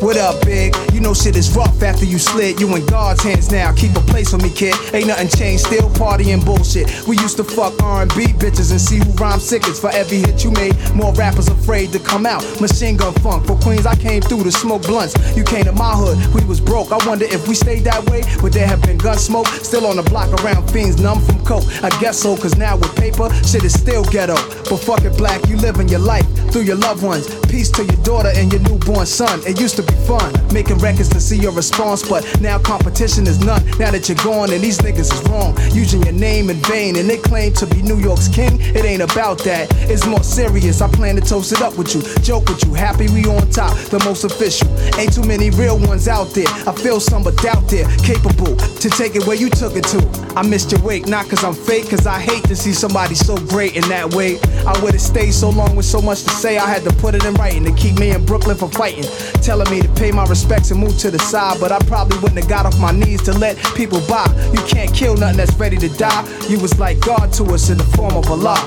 What 0.00 0.16
up, 0.16 0.44
big? 0.44 0.76
You 0.92 1.00
know 1.00 1.12
shit 1.12 1.34
is 1.34 1.54
rough 1.56 1.82
after 1.82 2.04
you 2.04 2.20
slid. 2.20 2.60
You 2.60 2.72
in 2.76 2.86
God's 2.86 3.20
hands 3.20 3.50
now. 3.50 3.72
Keep 3.72 3.96
a 3.96 4.00
place 4.00 4.30
for 4.30 4.38
me, 4.38 4.48
kid. 4.48 4.76
Ain't 4.94 5.08
nothing 5.08 5.28
changed. 5.28 5.66
Still 5.66 5.90
partying 5.90 6.44
bullshit. 6.44 6.86
We 7.08 7.18
used 7.18 7.36
to 7.38 7.44
fuck 7.44 7.82
R&B 7.82 8.26
bitches 8.38 8.70
and 8.70 8.80
see 8.80 8.98
who 8.98 9.10
rhyme 9.14 9.40
sickest. 9.40 9.80
For 9.80 9.90
every 9.90 10.18
hit 10.18 10.44
you 10.44 10.52
made, 10.52 10.76
more 10.94 11.12
rappers 11.14 11.48
afraid 11.48 11.92
to 11.94 11.98
come 11.98 12.26
out. 12.26 12.44
Machine 12.60 12.96
gun 12.96 13.12
funk 13.14 13.46
for 13.46 13.56
Queens. 13.56 13.86
I 13.86 13.96
came 13.96 14.22
through 14.22 14.44
to 14.44 14.52
smoke 14.52 14.82
blunts. 14.82 15.14
You 15.36 15.42
came 15.42 15.64
to 15.64 15.72
my 15.72 15.92
hood. 15.92 16.16
We 16.32 16.46
was 16.46 16.60
broke. 16.60 16.92
I 16.92 17.04
wonder 17.04 17.24
if 17.24 17.48
we 17.48 17.56
stayed 17.56 17.82
that 17.84 18.08
way, 18.08 18.22
would 18.40 18.52
there 18.52 18.68
have 18.68 18.82
been 18.82 18.98
gun 18.98 19.18
smoke? 19.18 19.48
Still 19.48 19.84
on 19.84 19.96
the 19.96 20.04
block 20.04 20.30
around 20.44 20.70
fiends, 20.70 21.00
numb 21.00 21.20
from 21.22 21.44
coke. 21.44 21.64
I 21.82 21.90
guess 22.00 22.20
so, 22.20 22.36
cause 22.36 22.56
now 22.56 22.76
with 22.76 22.94
paper, 22.94 23.34
shit 23.42 23.64
is 23.64 23.74
still 23.74 24.04
ghetto. 24.04 24.36
But 24.70 24.78
fuck 24.78 25.02
it, 25.04 25.16
black. 25.18 25.48
You 25.48 25.56
living 25.56 25.88
your 25.88 26.00
life 26.00 26.26
through 26.52 26.62
your 26.62 26.76
loved 26.76 27.02
ones. 27.02 27.26
Peace 27.46 27.70
to 27.72 27.84
your 27.84 28.02
daughter 28.04 28.30
and 28.34 28.52
your 28.52 28.62
newborn 28.62 29.06
son. 29.06 29.40
It 29.46 29.60
used 29.60 29.76
to 29.76 29.87
fun 30.06 30.38
making 30.52 30.78
records 30.78 31.08
to 31.10 31.20
see 31.20 31.36
your 31.36 31.52
response, 31.52 32.08
but 32.08 32.24
now 32.40 32.58
competition 32.58 33.26
is 33.26 33.44
none. 33.44 33.64
Now 33.78 33.90
that 33.90 34.08
you're 34.08 34.18
gone 34.24 34.52
and 34.52 34.62
these 34.62 34.78
niggas 34.78 35.12
is 35.12 35.22
wrong, 35.28 35.56
using 35.72 36.02
your 36.02 36.12
name 36.12 36.50
in 36.50 36.56
vain 36.56 36.96
and 36.96 37.08
they 37.08 37.18
claim 37.18 37.52
to 37.54 37.66
be 37.66 37.82
New 37.82 37.98
York's 37.98 38.28
king. 38.28 38.60
It 38.60 38.84
ain't 38.84 39.02
about 39.02 39.38
that. 39.44 39.68
It's 39.90 40.06
more 40.06 40.22
serious. 40.22 40.80
I 40.80 40.88
plan 40.88 41.16
to 41.16 41.20
toast 41.20 41.52
it 41.52 41.62
up 41.62 41.76
with 41.76 41.94
you, 41.94 42.02
joke 42.22 42.48
with 42.48 42.64
you. 42.64 42.74
Happy 42.74 43.08
we 43.08 43.24
on 43.26 43.50
top, 43.50 43.76
the 43.90 44.02
most 44.04 44.24
official. 44.24 44.68
Ain't 44.98 45.12
too 45.12 45.22
many 45.22 45.50
real 45.50 45.78
ones 45.78 46.08
out 46.08 46.30
there. 46.34 46.48
I 46.66 46.72
feel 46.72 47.00
some 47.00 47.22
but 47.22 47.36
doubt 47.38 47.68
there, 47.68 47.86
capable 47.98 48.56
to 48.56 48.88
take 48.90 49.16
it 49.16 49.26
where 49.26 49.36
you 49.36 49.50
took 49.50 49.76
it 49.76 49.84
to. 49.84 49.98
I 50.36 50.46
missed 50.46 50.72
your 50.72 50.80
wake, 50.82 51.06
not 51.06 51.28
cause 51.28 51.44
I'm 51.44 51.54
fake, 51.54 51.90
cause 51.90 52.06
I 52.06 52.18
hate 52.18 52.44
to 52.44 52.56
see 52.56 52.72
somebody 52.72 53.14
so 53.14 53.36
great 53.36 53.76
in 53.76 53.88
that 53.88 54.14
way. 54.14 54.38
I 54.66 54.78
would've 54.82 55.00
stayed 55.00 55.32
so 55.32 55.50
long 55.50 55.76
with 55.76 55.86
so 55.86 56.00
much 56.00 56.22
to 56.24 56.30
say, 56.30 56.58
I 56.58 56.68
had 56.68 56.82
to 56.84 56.94
put 56.96 57.14
it 57.14 57.24
in 57.24 57.34
writing 57.34 57.64
to 57.64 57.72
keep 57.72 57.98
me 57.98 58.10
in 58.10 58.24
Brooklyn 58.24 58.56
from 58.56 58.70
fighting. 58.70 59.04
Telling 59.42 59.70
me 59.70 59.77
to 59.82 59.88
pay 59.94 60.12
my 60.12 60.24
respects 60.26 60.70
and 60.70 60.80
move 60.80 60.98
to 60.98 61.10
the 61.10 61.18
side, 61.18 61.60
but 61.60 61.72
I 61.72 61.78
probably 61.80 62.18
wouldn't 62.18 62.40
have 62.40 62.48
got 62.48 62.66
off 62.66 62.78
my 62.80 62.92
knees 62.92 63.22
to 63.22 63.32
let 63.32 63.56
people 63.74 64.00
by. 64.08 64.26
You 64.52 64.62
can't 64.62 64.92
kill 64.94 65.16
nothing 65.16 65.36
that's 65.36 65.54
ready 65.54 65.76
to 65.78 65.88
die. 65.88 66.24
You 66.48 66.58
was 66.60 66.78
like 66.78 67.00
God 67.00 67.32
to 67.34 67.44
us 67.54 67.70
in 67.70 67.78
the 67.78 67.84
form 67.84 68.16
of 68.16 68.30
Allah. 68.30 68.58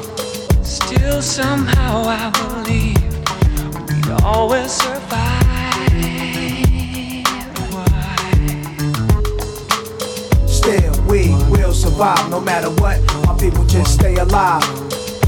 Still 0.63 1.21
somehow 1.21 2.03
I 2.05 2.29
believe 2.29 2.97
we'd 3.87 4.23
always 4.23 4.71
survive. 4.71 5.41
Still, 10.47 11.03
we 11.09 11.29
will 11.49 11.73
survive 11.73 12.29
no 12.29 12.39
matter 12.39 12.69
what. 12.69 13.01
My 13.25 13.37
people 13.39 13.65
just 13.65 13.95
stay 13.95 14.15
alive. 14.15 14.63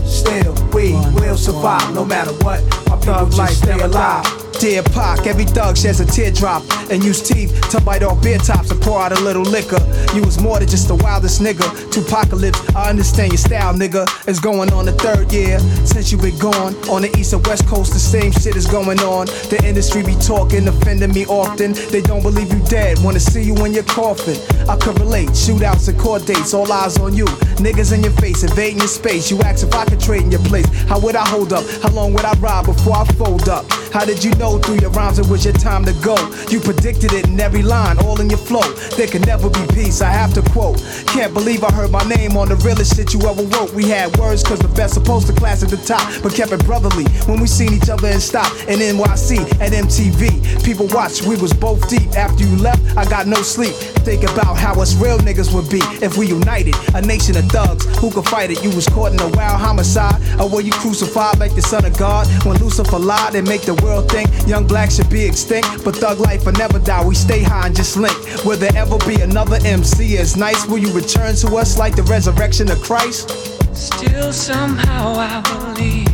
Still, 0.05 0.53
we 0.73 0.93
will 1.15 1.37
survive 1.37 1.93
no 1.93 2.05
matter 2.05 2.31
what. 2.43 2.61
My 2.87 2.97
people 2.97 3.29
just 3.29 3.63
stay 3.63 3.79
alive. 3.79 4.42
Dear 4.59 4.83
Pac, 4.83 5.27
every 5.27 5.45
thug 5.45 5.77
shares 5.77 5.99
a 5.99 6.05
teardrop 6.05 6.63
and 6.89 7.03
use 7.03 7.21
teeth 7.21 7.51
to 7.71 7.81
bite 7.81 8.03
off 8.03 8.23
beer 8.23 8.37
tops 8.37 8.71
and 8.71 8.81
pour 8.81 9.01
out 9.01 9.11
a 9.11 9.19
little 9.19 9.43
liquor. 9.43 9.79
You 10.15 10.21
was 10.23 10.41
more 10.41 10.59
than 10.59 10.69
just 10.69 10.87
the 10.87 10.95
wildest 10.95 11.41
nigga. 11.41 11.67
Tupacalypse, 11.91 12.75
I 12.75 12.89
understand 12.89 13.33
your 13.33 13.39
style, 13.39 13.73
nigga. 13.73 14.07
It's 14.27 14.39
going 14.39 14.71
on 14.71 14.85
the 14.85 14.93
third 14.93 15.31
year 15.33 15.59
since 15.85 16.11
you 16.11 16.17
been 16.17 16.37
gone. 16.37 16.75
On 16.89 17.01
the 17.01 17.11
east 17.17 17.33
and 17.33 17.45
west 17.45 17.67
coast, 17.67 17.93
the 17.93 17.99
same 17.99 18.31
shit 18.31 18.55
is 18.55 18.65
going 18.65 18.99
on. 18.99 19.25
The 19.49 19.61
industry 19.65 20.03
be 20.03 20.15
talking, 20.15 20.67
offending 20.67 21.11
me 21.11 21.25
often. 21.25 21.73
They 21.91 22.01
don't 22.01 22.21
believe 22.21 22.53
you 22.53 22.63
dead, 22.67 22.99
wanna 23.03 23.19
see 23.19 23.43
you 23.43 23.55
in 23.65 23.73
your 23.73 23.83
coffin. 23.83 24.37
I 24.69 24.77
could 24.77 24.97
relate, 24.99 25.29
shootouts 25.29 25.89
and 25.89 25.99
court 25.99 26.25
dates, 26.25 26.53
all 26.53 26.71
eyes 26.71 26.97
on 26.99 27.15
you. 27.15 27.25
Niggas 27.59 27.93
in 27.93 28.03
your 28.03 28.13
face, 28.13 28.43
invading 28.43 28.79
your 28.79 28.87
space. 28.87 29.29
You 29.29 29.41
ask 29.41 29.65
if 29.65 29.73
I 29.73 29.85
could 29.85 29.99
trade 29.99 30.23
in 30.23 30.31
your 30.31 30.43
place. 30.47 30.67
How 30.87 30.99
would 30.99 31.15
I 31.15 31.27
hold 31.27 31.51
up? 31.53 31.65
How 31.81 31.89
long 31.89 32.13
would 32.13 32.25
I 32.25 32.33
ride 32.39 32.65
before 32.65 32.97
I 32.97 33.05
fold 33.13 33.49
up? 33.49 33.65
How 33.91 34.05
did 34.05 34.23
you 34.23 34.33
know 34.35 34.42
through 34.43 34.79
your 34.79 34.89
rhymes 34.91 35.19
it 35.19 35.27
was 35.27 35.45
your 35.45 35.53
time 35.53 35.85
to 35.85 35.93
go? 36.03 36.15
You 36.49 36.59
predicted 36.59 37.13
it 37.13 37.27
in 37.27 37.39
every 37.39 37.61
line, 37.61 37.97
all 37.99 38.19
in 38.19 38.29
your 38.29 38.39
flow. 38.39 38.61
There 38.97 39.07
can 39.07 39.21
never 39.21 39.49
be 39.49 39.65
peace, 39.73 40.01
I 40.01 40.09
have 40.09 40.33
to 40.33 40.41
quote. 40.51 40.83
Can't 41.07 41.33
believe 41.33 41.63
I 41.63 41.71
heard 41.71 41.91
my 41.91 42.03
name 42.03 42.35
on 42.35 42.49
the 42.49 42.55
realest 42.57 42.95
shit 42.95 43.13
you 43.13 43.21
ever 43.21 43.43
wrote. 43.43 43.71
We 43.73 43.87
had 43.87 44.15
words 44.17 44.43
cause 44.43 44.59
the 44.59 44.67
best 44.67 44.95
supposed 44.95 45.27
to 45.27 45.33
class 45.33 45.63
at 45.63 45.69
the 45.69 45.77
top, 45.77 46.03
but 46.21 46.33
kept 46.33 46.51
it 46.51 46.63
brotherly. 46.65 47.05
When 47.25 47.39
we 47.39 47.47
seen 47.47 47.73
each 47.73 47.89
other 47.89 48.07
and 48.07 48.21
stopped 48.21 48.67
in 48.67 48.79
NYC 48.79 49.39
at 49.61 49.71
MTV, 49.71 50.63
people 50.65 50.87
watched, 50.87 51.23
we 51.23 51.37
was 51.37 51.53
both 51.53 51.87
deep. 51.89 52.11
After 52.17 52.43
you 52.43 52.55
left, 52.57 52.81
I 52.97 53.05
got 53.05 53.27
no 53.27 53.41
sleep. 53.41 53.73
Think 54.03 54.23
about 54.23 54.57
how 54.57 54.79
us 54.81 54.95
real 54.95 55.17
niggas 55.19 55.53
would 55.53 55.69
be 55.69 55.79
if 56.03 56.17
we 56.17 56.27
united. 56.27 56.75
A 56.95 57.01
nation 57.01 57.37
of 57.37 57.45
thugs 57.45 57.85
who 57.99 58.11
could 58.11 58.27
fight 58.27 58.51
it. 58.51 58.61
You 58.63 58.71
was 58.75 58.87
caught 58.87 59.13
in 59.13 59.19
a 59.21 59.29
wild 59.29 59.61
homicide, 59.61 60.19
or 60.39 60.49
were 60.49 60.61
you 60.61 60.73
crucified 60.73 61.39
like 61.39 61.55
the 61.55 61.61
son 61.61 61.85
of 61.85 61.97
God? 61.97 62.27
When 62.45 62.57
Lucifer 62.57 62.99
lied 62.99 63.35
and 63.35 63.47
make 63.47 63.61
the 63.61 63.75
world 63.75 64.11
think 64.11 64.32
young 64.47 64.67
black 64.67 64.91
should 64.91 65.09
be 65.09 65.25
extinct. 65.25 65.83
But 65.83 65.95
thug 65.95 66.19
life 66.19 66.45
will 66.45 66.53
never 66.53 66.79
die, 66.79 67.05
we 67.05 67.15
stay 67.15 67.43
high 67.43 67.67
and 67.67 67.75
just 67.75 67.97
link. 67.97 68.15
Will 68.45 68.57
there 68.57 68.75
ever 68.75 68.97
be 69.07 69.21
another 69.21 69.57
MC 69.63 70.17
as 70.17 70.35
nice? 70.35 70.65
Will 70.67 70.79
you 70.79 70.91
return 70.93 71.35
to 71.35 71.55
us 71.55 71.77
like 71.77 71.95
the 71.95 72.03
resurrection 72.03 72.69
of 72.71 72.81
Christ? 72.81 73.29
Still 73.75 74.31
somehow 74.31 75.15
I 75.17 75.41
believe 75.73 76.07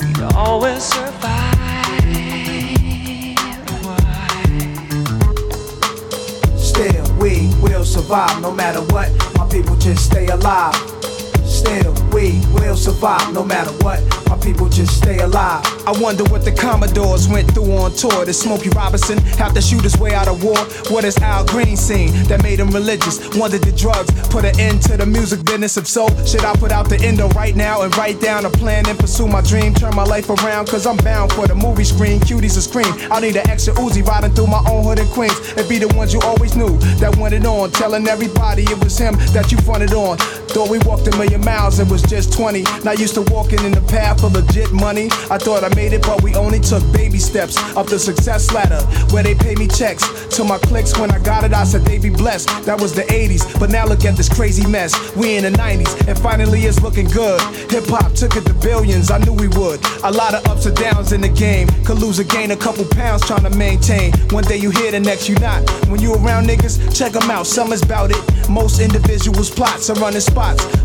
we'd 0.00 0.34
always 0.34 0.82
survive. 0.82 1.44
Still, 6.58 7.16
we 7.18 7.50
will 7.62 7.84
survive 7.84 8.42
no 8.42 8.50
matter 8.52 8.80
what. 8.92 9.10
My 9.38 9.48
people 9.48 9.76
just 9.76 10.04
stay 10.04 10.26
alive. 10.26 10.74
Still, 11.64 11.94
we 12.12 12.42
will 12.52 12.76
survive 12.76 13.32
no 13.32 13.42
matter 13.42 13.70
what. 13.82 14.02
My 14.28 14.36
people 14.36 14.68
just 14.68 14.98
stay 14.98 15.18
alive. 15.20 15.64
I 15.86 15.92
wonder 15.98 16.22
what 16.24 16.44
the 16.44 16.52
Commodores 16.52 17.26
went 17.26 17.52
through 17.54 17.72
on 17.72 17.92
tour. 17.94 18.26
Did 18.26 18.34
Smokey 18.34 18.68
Robinson 18.70 19.18
have 19.40 19.54
to 19.54 19.62
shoot 19.62 19.82
his 19.82 19.96
way 19.96 20.12
out 20.12 20.28
of 20.28 20.44
war? 20.44 20.58
What 20.92 21.04
is 21.04 21.16
Al 21.18 21.44
Green 21.46 21.76
seen 21.76 22.12
that 22.28 22.42
made 22.42 22.60
him 22.60 22.68
religious? 22.68 23.16
Wonder 23.38 23.58
did 23.58 23.76
drugs 23.76 24.10
put 24.28 24.44
an 24.44 24.58
end 24.60 24.82
to 24.82 24.98
the 24.98 25.06
music 25.06 25.42
business? 25.44 25.78
If 25.78 25.86
so, 25.86 26.08
should 26.26 26.44
I 26.44 26.54
put 26.56 26.70
out 26.70 26.90
the 26.90 27.00
endo 27.00 27.28
right 27.28 27.56
now 27.56 27.82
and 27.82 27.96
write 27.96 28.20
down 28.20 28.44
a 28.44 28.50
plan 28.50 28.86
and 28.86 28.98
pursue 28.98 29.26
my 29.26 29.40
dream? 29.40 29.72
Turn 29.72 29.94
my 29.96 30.04
life 30.04 30.28
around, 30.28 30.68
cause 30.68 30.86
I'm 30.86 30.98
bound 30.98 31.32
for 31.32 31.46
the 31.46 31.54
movie 31.54 31.84
screen. 31.84 32.20
Cuties 32.20 32.58
a 32.58 32.62
scream. 32.62 32.92
I 33.10 33.20
need 33.20 33.36
an 33.36 33.48
extra 33.48 33.72
Uzi 33.74 34.04
riding 34.04 34.34
through 34.34 34.48
my 34.48 34.62
own 34.68 34.84
hood 34.84 34.98
in 34.98 35.08
Queens. 35.08 35.38
It 35.56 35.66
be 35.66 35.78
the 35.78 35.88
ones 35.96 36.12
you 36.12 36.20
always 36.20 36.56
knew 36.56 36.76
that 37.00 37.16
went 37.16 37.32
it 37.32 37.46
on. 37.46 37.70
Telling 37.70 38.06
everybody 38.06 38.64
it 38.64 38.84
was 38.84 38.98
him 38.98 39.14
that 39.32 39.50
you 39.50 39.56
fronted 39.58 39.94
on. 39.94 40.18
Thought 40.54 40.70
we 40.70 40.78
walked 40.86 41.08
a 41.08 41.18
million 41.18 41.40
miles 41.40 41.80
and 41.80 41.90
was 41.90 42.00
just 42.02 42.32
20. 42.32 42.62
Not 42.84 43.00
used 43.00 43.14
to 43.14 43.22
walking 43.22 43.58
in 43.64 43.72
the 43.72 43.80
path 43.80 44.22
of 44.22 44.34
legit 44.34 44.70
money. 44.70 45.08
I 45.28 45.36
thought 45.36 45.64
I 45.64 45.74
made 45.74 45.92
it, 45.92 46.02
but 46.02 46.22
we 46.22 46.36
only 46.36 46.60
took 46.60 46.80
baby 46.92 47.18
steps 47.18 47.58
up 47.74 47.88
the 47.88 47.98
success 47.98 48.52
ladder 48.52 48.80
where 49.12 49.24
they 49.24 49.34
pay 49.34 49.56
me 49.56 49.66
checks. 49.66 50.04
To 50.36 50.44
my 50.44 50.58
clicks 50.58 50.96
when 50.96 51.10
I 51.10 51.18
got 51.18 51.42
it, 51.42 51.52
I 51.52 51.64
said 51.64 51.84
they 51.84 51.98
be 51.98 52.08
blessed. 52.08 52.46
That 52.66 52.80
was 52.80 52.94
the 52.94 53.02
80s, 53.02 53.58
but 53.58 53.70
now 53.70 53.84
look 53.84 54.04
at 54.04 54.16
this 54.16 54.28
crazy 54.28 54.64
mess. 54.64 54.94
We 55.16 55.34
in 55.34 55.42
the 55.42 55.50
90s, 55.50 56.06
and 56.06 56.16
finally 56.16 56.60
it's 56.60 56.80
looking 56.80 57.08
good. 57.08 57.40
Hip 57.72 57.86
hop 57.88 58.12
took 58.12 58.36
it 58.36 58.46
to 58.46 58.54
billions, 58.54 59.10
I 59.10 59.18
knew 59.18 59.32
we 59.32 59.48
would. 59.58 59.84
A 60.04 60.12
lot 60.12 60.34
of 60.34 60.46
ups 60.46 60.66
and 60.66 60.76
downs 60.76 61.10
in 61.10 61.20
the 61.20 61.28
game. 61.28 61.66
Could 61.84 61.98
lose 61.98 62.20
or 62.20 62.24
gain 62.30 62.52
a 62.52 62.56
couple 62.56 62.84
pounds 62.84 63.26
trying 63.26 63.42
to 63.42 63.50
maintain. 63.50 64.12
One 64.30 64.44
day 64.44 64.58
you 64.58 64.70
here, 64.70 64.92
the 64.92 65.00
next 65.00 65.28
you 65.28 65.34
not. 65.36 65.68
When 65.90 66.00
you 66.00 66.14
around 66.14 66.46
niggas, 66.46 66.96
check 66.96 67.10
them 67.10 67.28
out, 67.28 67.48
some 67.48 67.72
is 67.72 67.82
about 67.82 68.12
it. 68.12 68.48
Most 68.48 68.78
individuals 68.78 69.50
plots 69.50 69.90
are 69.90 69.96
running 69.96 70.20
spots. 70.20 70.43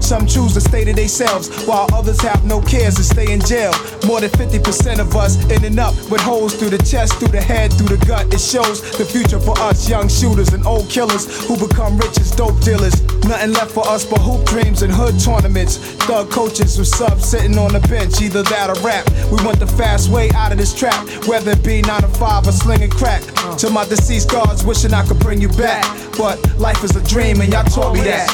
Some 0.09 0.25
choose 0.25 0.53
to 0.53 0.61
stay 0.61 0.85
to 0.85 0.93
themselves, 0.93 1.49
while 1.65 1.87
others 1.93 2.19
have 2.21 2.43
no 2.43 2.61
cares 2.61 2.95
and 2.95 3.05
stay 3.05 3.31
in 3.31 3.41
jail. 3.41 3.71
More 4.07 4.19
than 4.19 4.31
50% 4.31 4.99
of 4.99 5.15
us 5.15 5.37
ending 5.51 5.77
up 5.77 5.93
with 6.09 6.21
holes 6.21 6.55
through 6.55 6.71
the 6.71 6.83
chest, 6.83 7.13
through 7.19 7.29
the 7.29 7.41
head, 7.41 7.71
through 7.73 7.95
the 7.95 8.05
gut. 8.05 8.33
It 8.33 8.39
shows 8.41 8.81
the 8.97 9.05
future 9.05 9.39
for 9.39 9.57
us 9.59 9.87
young 9.87 10.09
shooters 10.09 10.53
and 10.53 10.65
old 10.65 10.89
killers 10.89 11.27
who 11.45 11.55
become 11.57 11.97
rich 11.97 12.19
as 12.19 12.31
dope 12.31 12.59
dealers. 12.61 13.01
Nothing 13.25 13.53
left 13.53 13.71
for 13.71 13.87
us 13.87 14.03
but 14.05 14.19
hoop 14.19 14.45
dreams 14.47 14.81
and 14.81 14.91
hood 14.91 15.19
tournaments. 15.19 15.77
Thug 16.07 16.31
coaches 16.31 16.77
with 16.79 16.87
subs 16.87 17.25
sitting 17.25 17.57
on 17.57 17.73
the 17.73 17.79
bench, 17.81 18.21
either 18.21 18.41
that 18.43 18.69
or 18.69 18.81
rap. 18.81 19.05
We 19.29 19.37
want 19.45 19.59
the 19.59 19.67
fast 19.67 20.09
way 20.09 20.31
out 20.31 20.51
of 20.51 20.57
this 20.57 20.73
trap, 20.73 21.05
whether 21.27 21.51
it 21.51 21.63
be 21.63 21.81
9 21.81 22.01
to 22.01 22.07
5 22.07 22.47
or 22.47 22.51
slinging 22.51 22.89
crack. 22.89 23.21
To 23.59 23.69
my 23.69 23.85
deceased 23.85 24.31
guards, 24.31 24.63
wishing 24.63 24.93
I 24.93 25.05
could 25.05 25.19
bring 25.19 25.41
you 25.41 25.49
back. 25.49 25.85
But 26.17 26.57
life 26.57 26.83
is 26.83 26.95
a 26.95 27.03
dream, 27.03 27.41
and 27.41 27.53
y'all 27.53 27.65
taught 27.65 27.93
me 27.93 28.01
that. 28.01 28.29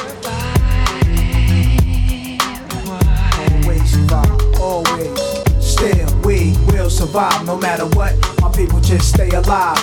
Will 6.85 6.91
survive 6.91 7.43
no 7.47 7.57
matter 7.57 7.87
what. 7.97 8.13
My 8.41 8.51
people 8.51 8.79
just 8.79 9.09
stay 9.09 9.29
alive. 9.29 9.75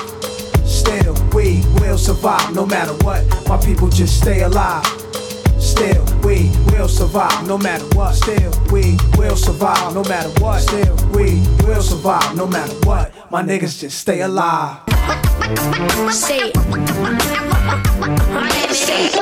Still, 0.64 1.16
we 1.34 1.64
will 1.80 1.98
survive 1.98 2.54
no 2.54 2.64
matter 2.64 2.92
what. 3.04 3.24
My 3.48 3.56
people 3.56 3.88
just 3.88 4.20
stay 4.20 4.42
alive. 4.42 4.86
Still, 5.58 6.04
we 6.22 6.52
will 6.70 6.86
survive 6.86 7.44
no 7.48 7.58
matter 7.58 7.84
what. 7.96 8.14
Still, 8.14 8.52
we 8.70 8.96
will 9.18 9.34
survive 9.34 9.94
no 9.94 10.04
matter 10.04 10.28
what. 10.40 10.60
Still, 10.60 10.94
we 11.10 11.42
will 11.66 11.82
survive 11.82 12.36
no 12.36 12.46
matter 12.46 12.74
what. 12.86 13.12
My 13.32 13.42
niggas 13.42 13.80
just 13.80 13.98
stay 13.98 14.20
alive. 14.20 14.78
Say 16.12 16.38
it. 16.38 16.54
Say 18.72 19.06
it. 19.06 19.12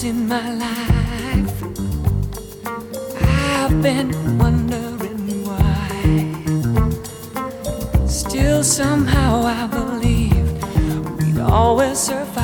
Times 0.00 0.04
in 0.04 0.28
my 0.28 0.52
life 0.54 1.62
I've 3.22 3.82
been 3.82 4.38
wondering 4.38 5.44
why. 5.44 6.26
Still, 8.06 8.62
somehow, 8.64 9.42
I 9.42 9.66
believe 9.66 10.46
we'd 11.18 11.40
always 11.40 11.98
survive. 11.98 12.39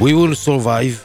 We 0.00 0.12
Will 0.12 0.36
Survive 0.36 1.00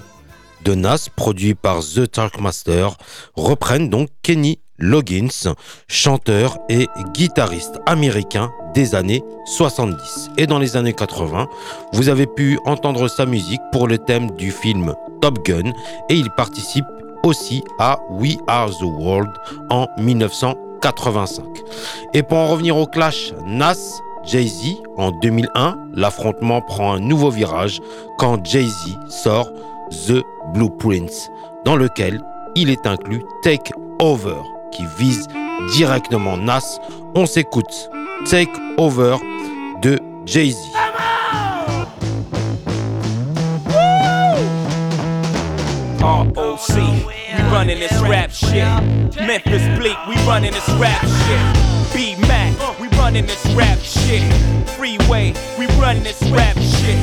de 0.65 0.76
Nas, 0.76 1.07
produit 1.15 1.55
par 1.55 1.80
The 1.80 2.11
Talkmaster, 2.11 2.89
reprennent 3.36 3.89
donc 3.89 4.09
Kenny 4.24 4.59
Loggins, 4.78 5.53
chanteur 5.88 6.57
et 6.67 6.88
guitariste 7.13 7.80
américain 7.86 8.51
des 8.74 8.93
années 8.93 9.24
70. 9.45 10.32
Et 10.38 10.47
dans 10.47 10.59
les 10.59 10.76
années 10.76 10.91
80, 10.91 11.47
vous 11.93 12.09
avez 12.09 12.28
pu 12.28 12.59
entendre 12.65 13.07
sa 13.07 13.26
musique 13.26 13.61
pour 13.72 13.88
le 13.88 13.97
thème 13.97 14.32
du 14.32 14.51
film 14.51 14.95
Top 15.22 15.45
Gun 15.45 15.72
et 16.09 16.15
il 16.15 16.30
participe 16.32 16.86
aussi 17.24 17.63
à 17.80 17.99
We 18.09 18.36
Are 18.47 18.70
the 18.70 18.84
World 18.84 19.32
en 19.70 19.88
1985. 19.97 21.45
Et 22.13 22.24
pour 22.24 22.38
en 22.38 22.47
revenir 22.47 22.76
au 22.76 22.86
clash, 22.86 23.32
Nas 23.45 24.01
Jay-Z 24.26 24.82
en 24.97 25.11
2001, 25.11 25.78
l'affrontement 25.93 26.61
prend 26.61 26.93
un 26.93 26.99
nouveau 26.99 27.30
virage 27.30 27.80
quand 28.17 28.43
Jay-Z 28.45 28.97
sort 29.09 29.49
The 30.07 30.24
Blueprints, 30.53 31.30
dans 31.65 31.76
lequel 31.76 32.22
il 32.55 32.70
est 32.70 32.86
inclus 32.86 33.24
Take 33.43 33.72
Over, 33.99 34.41
qui 34.72 34.84
vise 34.97 35.28
directement 35.74 36.38
Nas. 36.38 36.80
On 37.15 37.26
s'écoute 37.26 37.89
Take 38.26 38.51
Over 38.78 39.17
de 39.82 39.99
Jay-Z. 40.26 40.57
Running 53.10 53.26
this 53.26 53.43
rap 53.55 53.80
shit. 53.80 54.22
Freeway, 54.78 55.34
we 55.57 55.66
running 55.82 56.03
this 56.03 56.22
rap 56.30 56.55
shit. 56.57 56.95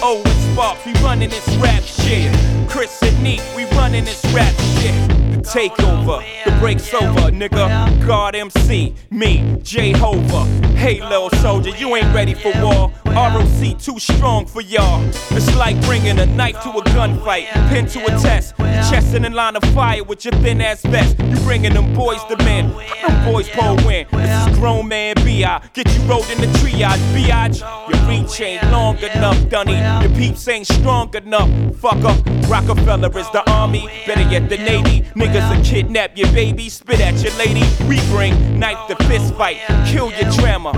Oh, 0.00 0.22
Owen 0.24 0.52
Sparks, 0.52 0.86
we 0.86 0.92
running 1.02 1.30
this 1.30 1.48
rap 1.56 1.82
shit. 1.82 2.32
Chris 2.70 3.02
and 3.02 3.20
Neat, 3.24 3.42
we 3.56 3.64
running 3.76 4.04
this 4.04 4.24
rap 4.26 4.54
shit. 4.78 4.94
The 5.32 5.38
takeover, 5.42 6.22
the 6.44 6.52
break's 6.60 6.94
over, 6.94 7.32
nigga. 7.32 8.06
God 8.06 8.36
MC, 8.36 8.94
me, 9.10 9.58
Jehovah. 9.64 10.44
Hey, 10.76 11.00
little 11.00 11.30
soldier, 11.40 11.70
you 11.70 11.96
ain't 11.96 12.14
ready 12.14 12.34
for 12.34 12.52
war. 12.62 12.92
ROC 13.18 13.78
too 13.80 13.98
strong 13.98 14.46
for 14.46 14.60
y'all. 14.60 15.02
It's 15.30 15.52
like 15.56 15.80
bringing 15.82 16.20
a 16.20 16.26
knife 16.26 16.62
to 16.62 16.70
a 16.70 16.82
gunfight, 16.94 17.46
pin 17.68 17.86
to 17.86 18.04
a 18.04 18.10
test, 18.20 18.56
chest 18.56 19.12
in 19.12 19.32
line 19.32 19.56
of 19.56 19.64
fire 19.74 20.04
with 20.04 20.24
your 20.24 20.34
thin 20.34 20.60
ass 20.60 20.82
vest. 20.82 21.18
You 21.18 21.36
bringing 21.40 21.74
them 21.74 21.92
boys 21.94 22.22
to 22.26 22.36
men, 22.44 22.68
them 22.68 23.32
boys 23.32 23.48
pull 23.48 23.74
win. 23.84 24.06
This 24.12 24.46
is 24.46 24.58
grown 24.58 24.86
man 24.86 25.16
B.I. 25.24 25.68
Get 25.72 25.92
you 25.92 26.02
rolled 26.02 26.30
in 26.30 26.40
the 26.40 26.46
triage, 26.58 27.02
biatch. 27.12 27.58
Your 27.90 28.08
reach 28.08 28.40
ain't 28.40 28.62
long 28.70 28.96
enough, 28.98 29.48
Dunny. 29.48 29.76
Your 30.02 30.16
peeps 30.16 30.46
ain't 30.46 30.68
strong 30.68 31.12
enough, 31.16 31.48
fucker. 31.82 32.14
Rockefeller 32.48 33.10
is 33.18 33.28
the 33.30 33.42
army, 33.50 33.88
better 34.06 34.30
yet 34.30 34.48
the 34.48 34.58
navy. 34.58 35.02
Niggas 35.16 35.56
will 35.56 35.64
kidnap 35.64 36.16
your 36.16 36.30
baby, 36.32 36.68
spit 36.68 37.00
at 37.00 37.20
your 37.22 37.34
lady. 37.34 37.64
We 37.88 38.00
bring 38.10 38.60
knife 38.60 38.86
to 38.86 38.96
fist 39.06 39.34
fight, 39.34 39.58
kill 39.86 40.12
your 40.12 40.30
drama. 40.32 40.70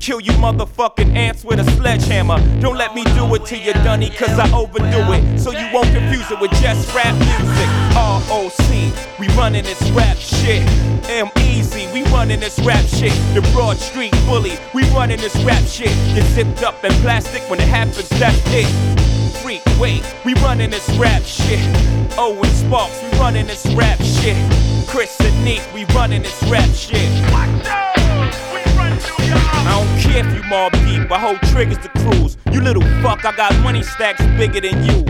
Kill 0.00 0.18
you 0.18 0.32
motherfucking 0.32 1.14
ants 1.14 1.44
with 1.44 1.60
a 1.60 1.70
sledgehammer. 1.72 2.38
Don't 2.62 2.78
let 2.78 2.94
me 2.94 3.04
do 3.04 3.34
it 3.34 3.44
to 3.44 3.58
you, 3.58 3.74
Dunny, 3.84 4.08
cause 4.08 4.38
I 4.38 4.50
overdo 4.50 5.12
it. 5.12 5.38
So 5.38 5.50
you 5.50 5.68
won't 5.74 5.92
confuse 5.92 6.30
it 6.30 6.40
with 6.40 6.50
just 6.52 6.94
rap 6.94 7.14
music. 7.16 7.68
ROC, 7.94 9.18
we 9.20 9.28
running 9.36 9.62
this 9.62 9.90
rap 9.90 10.16
shit. 10.16 10.66
M 11.10 11.28
Easy, 11.40 11.86
we 11.92 12.02
running 12.04 12.40
this 12.40 12.58
rap 12.60 12.82
shit. 12.86 13.12
The 13.34 13.42
Broad 13.52 13.76
Street 13.76 14.12
Bully, 14.24 14.58
we 14.72 14.84
running 14.94 15.20
this 15.20 15.36
rap 15.44 15.62
shit. 15.64 15.94
Get 16.14 16.24
zipped 16.32 16.62
up 16.62 16.82
in 16.82 16.92
plastic 17.02 17.42
when 17.50 17.60
it 17.60 17.68
happens, 17.68 18.08
that's 18.08 18.40
it. 18.46 18.66
Freak, 19.42 19.60
wait, 19.78 20.02
we 20.24 20.32
running 20.36 20.70
this 20.70 20.88
rap 20.96 21.22
shit. 21.24 21.60
Owen 22.16 22.48
Sparks, 22.54 23.02
we 23.02 23.18
running 23.18 23.46
this 23.46 23.66
rap 23.74 23.98
shit. 23.98 24.36
Chris 24.88 25.14
and 25.20 25.44
Neat, 25.44 25.62
we 25.74 25.84
running 25.94 26.22
this 26.22 26.42
rap 26.44 26.70
shit. 26.70 27.10
I 27.34 27.46
don't 27.62 27.99
care 30.10 30.26
if 30.26 30.34
you 30.34 30.42
Mobb 30.42 30.72
Deep, 30.86 31.10
I 31.10 31.18
hold 31.18 31.40
triggers 31.52 31.78
to 31.78 31.88
cruise. 32.00 32.36
You 32.52 32.60
little 32.60 32.82
fuck, 33.02 33.24
I 33.24 33.34
got 33.36 33.52
money 33.62 33.82
stacks 33.82 34.24
bigger 34.36 34.60
than 34.60 34.84
you. 34.84 35.04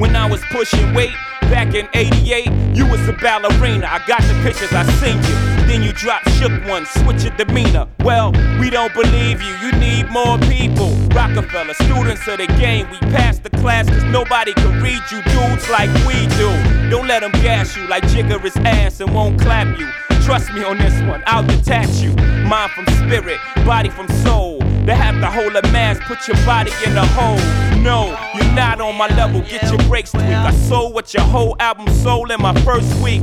When 0.00 0.14
I 0.16 0.28
was 0.28 0.42
pushing 0.50 0.94
weight, 0.94 1.14
back 1.42 1.74
in 1.74 1.88
88, 1.94 2.50
you 2.74 2.86
was 2.86 3.06
a 3.08 3.12
ballerina. 3.14 3.86
I 3.86 4.04
got 4.06 4.22
the 4.22 4.34
pictures, 4.42 4.72
I 4.72 4.84
seen 5.00 5.16
you. 5.16 5.66
Then 5.66 5.82
you 5.82 5.92
dropped 5.92 6.30
shook 6.32 6.52
one, 6.66 6.86
switch 6.86 7.24
your 7.24 7.36
demeanor. 7.36 7.88
Well, 8.00 8.32
we 8.60 8.70
don't 8.70 8.94
believe 8.94 9.42
you, 9.42 9.54
you 9.56 9.72
need 9.72 10.08
more 10.10 10.38
people. 10.38 10.90
Rockefeller, 11.14 11.74
students 11.74 12.26
of 12.28 12.38
the 12.38 12.46
game, 12.58 12.88
we 12.90 12.98
passed 13.12 13.42
the 13.42 13.50
class 13.50 13.88
cause 13.88 14.04
nobody 14.04 14.52
can 14.54 14.82
read 14.82 15.02
you 15.10 15.22
dudes 15.22 15.68
like 15.70 15.90
we 16.06 16.26
do. 16.36 16.48
Don't 16.90 17.06
let 17.06 17.20
them 17.20 17.32
gas 17.42 17.76
you 17.76 17.86
like 17.88 18.04
Jigga 18.04 18.42
is 18.44 18.56
ass 18.58 19.00
and 19.00 19.12
won't 19.14 19.40
clap 19.40 19.78
you. 19.78 19.88
Trust 20.26 20.52
me 20.52 20.64
on 20.64 20.76
this 20.76 21.00
one, 21.02 21.22
I'll 21.24 21.46
detach 21.46 22.02
you. 22.02 22.12
Mind 22.48 22.72
from 22.72 22.84
spirit, 22.96 23.38
body 23.64 23.90
from 23.90 24.08
soul. 24.24 24.58
They 24.84 24.96
have 24.96 25.20
to 25.20 25.30
hold 25.30 25.54
a 25.54 25.62
mask, 25.70 26.02
put 26.02 26.26
your 26.26 26.36
body 26.44 26.72
in 26.84 26.96
a 26.96 27.06
hole. 27.06 27.38
No, 27.80 28.08
you're 28.34 28.52
not 28.52 28.80
on 28.80 28.96
my 28.96 29.06
level, 29.14 29.40
get 29.42 29.62
your 29.70 29.78
breaks 29.88 30.10
tweaked. 30.10 30.26
I 30.26 30.50
sold 30.50 30.94
what 30.94 31.14
your 31.14 31.22
whole 31.22 31.54
album 31.60 31.86
sold 31.94 32.32
in 32.32 32.42
my 32.42 32.52
first 32.62 32.92
week. 33.00 33.22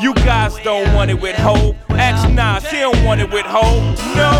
You 0.00 0.14
guys 0.14 0.56
don't 0.64 0.94
want 0.94 1.10
it 1.10 1.20
with 1.20 1.36
Hov. 1.36 1.76
Ask 1.90 2.26
Nas, 2.30 2.66
he 2.70 2.78
don't 2.78 3.04
want 3.04 3.20
it 3.20 3.30
with 3.30 3.44
Hov. 3.44 3.82
No, 4.16 4.32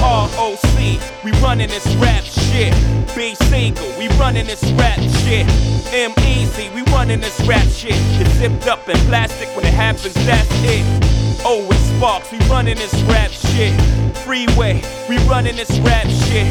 ROC, 0.00 1.24
we 1.24 1.32
running 1.42 1.70
this 1.70 1.86
rap 1.96 2.22
shit. 2.22 2.72
B 3.16 3.34
single, 3.34 3.92
we 3.98 4.06
running 4.16 4.46
this 4.46 4.62
rap 4.78 5.00
shit. 5.24 5.48
M 5.92 6.12
Easy, 6.24 6.70
we 6.70 6.82
running 6.92 7.18
this 7.18 7.40
rap 7.48 7.66
shit. 7.66 7.98
Get 8.16 8.28
zipped 8.36 8.68
up 8.68 8.88
in 8.88 8.96
plastic 9.08 9.48
when 9.56 9.66
it 9.66 9.74
happens, 9.74 10.14
that's 10.24 10.48
it. 10.62 11.21
Oh, 11.44 11.66
Owen 11.66 11.78
Sparks, 11.96 12.30
we 12.30 12.38
running 12.48 12.76
this 12.76 12.94
rap 13.02 13.30
shit. 13.30 13.74
Freeway, 14.18 14.80
we 15.08 15.18
running 15.28 15.56
this 15.56 15.76
rap 15.80 16.06
shit. 16.06 16.46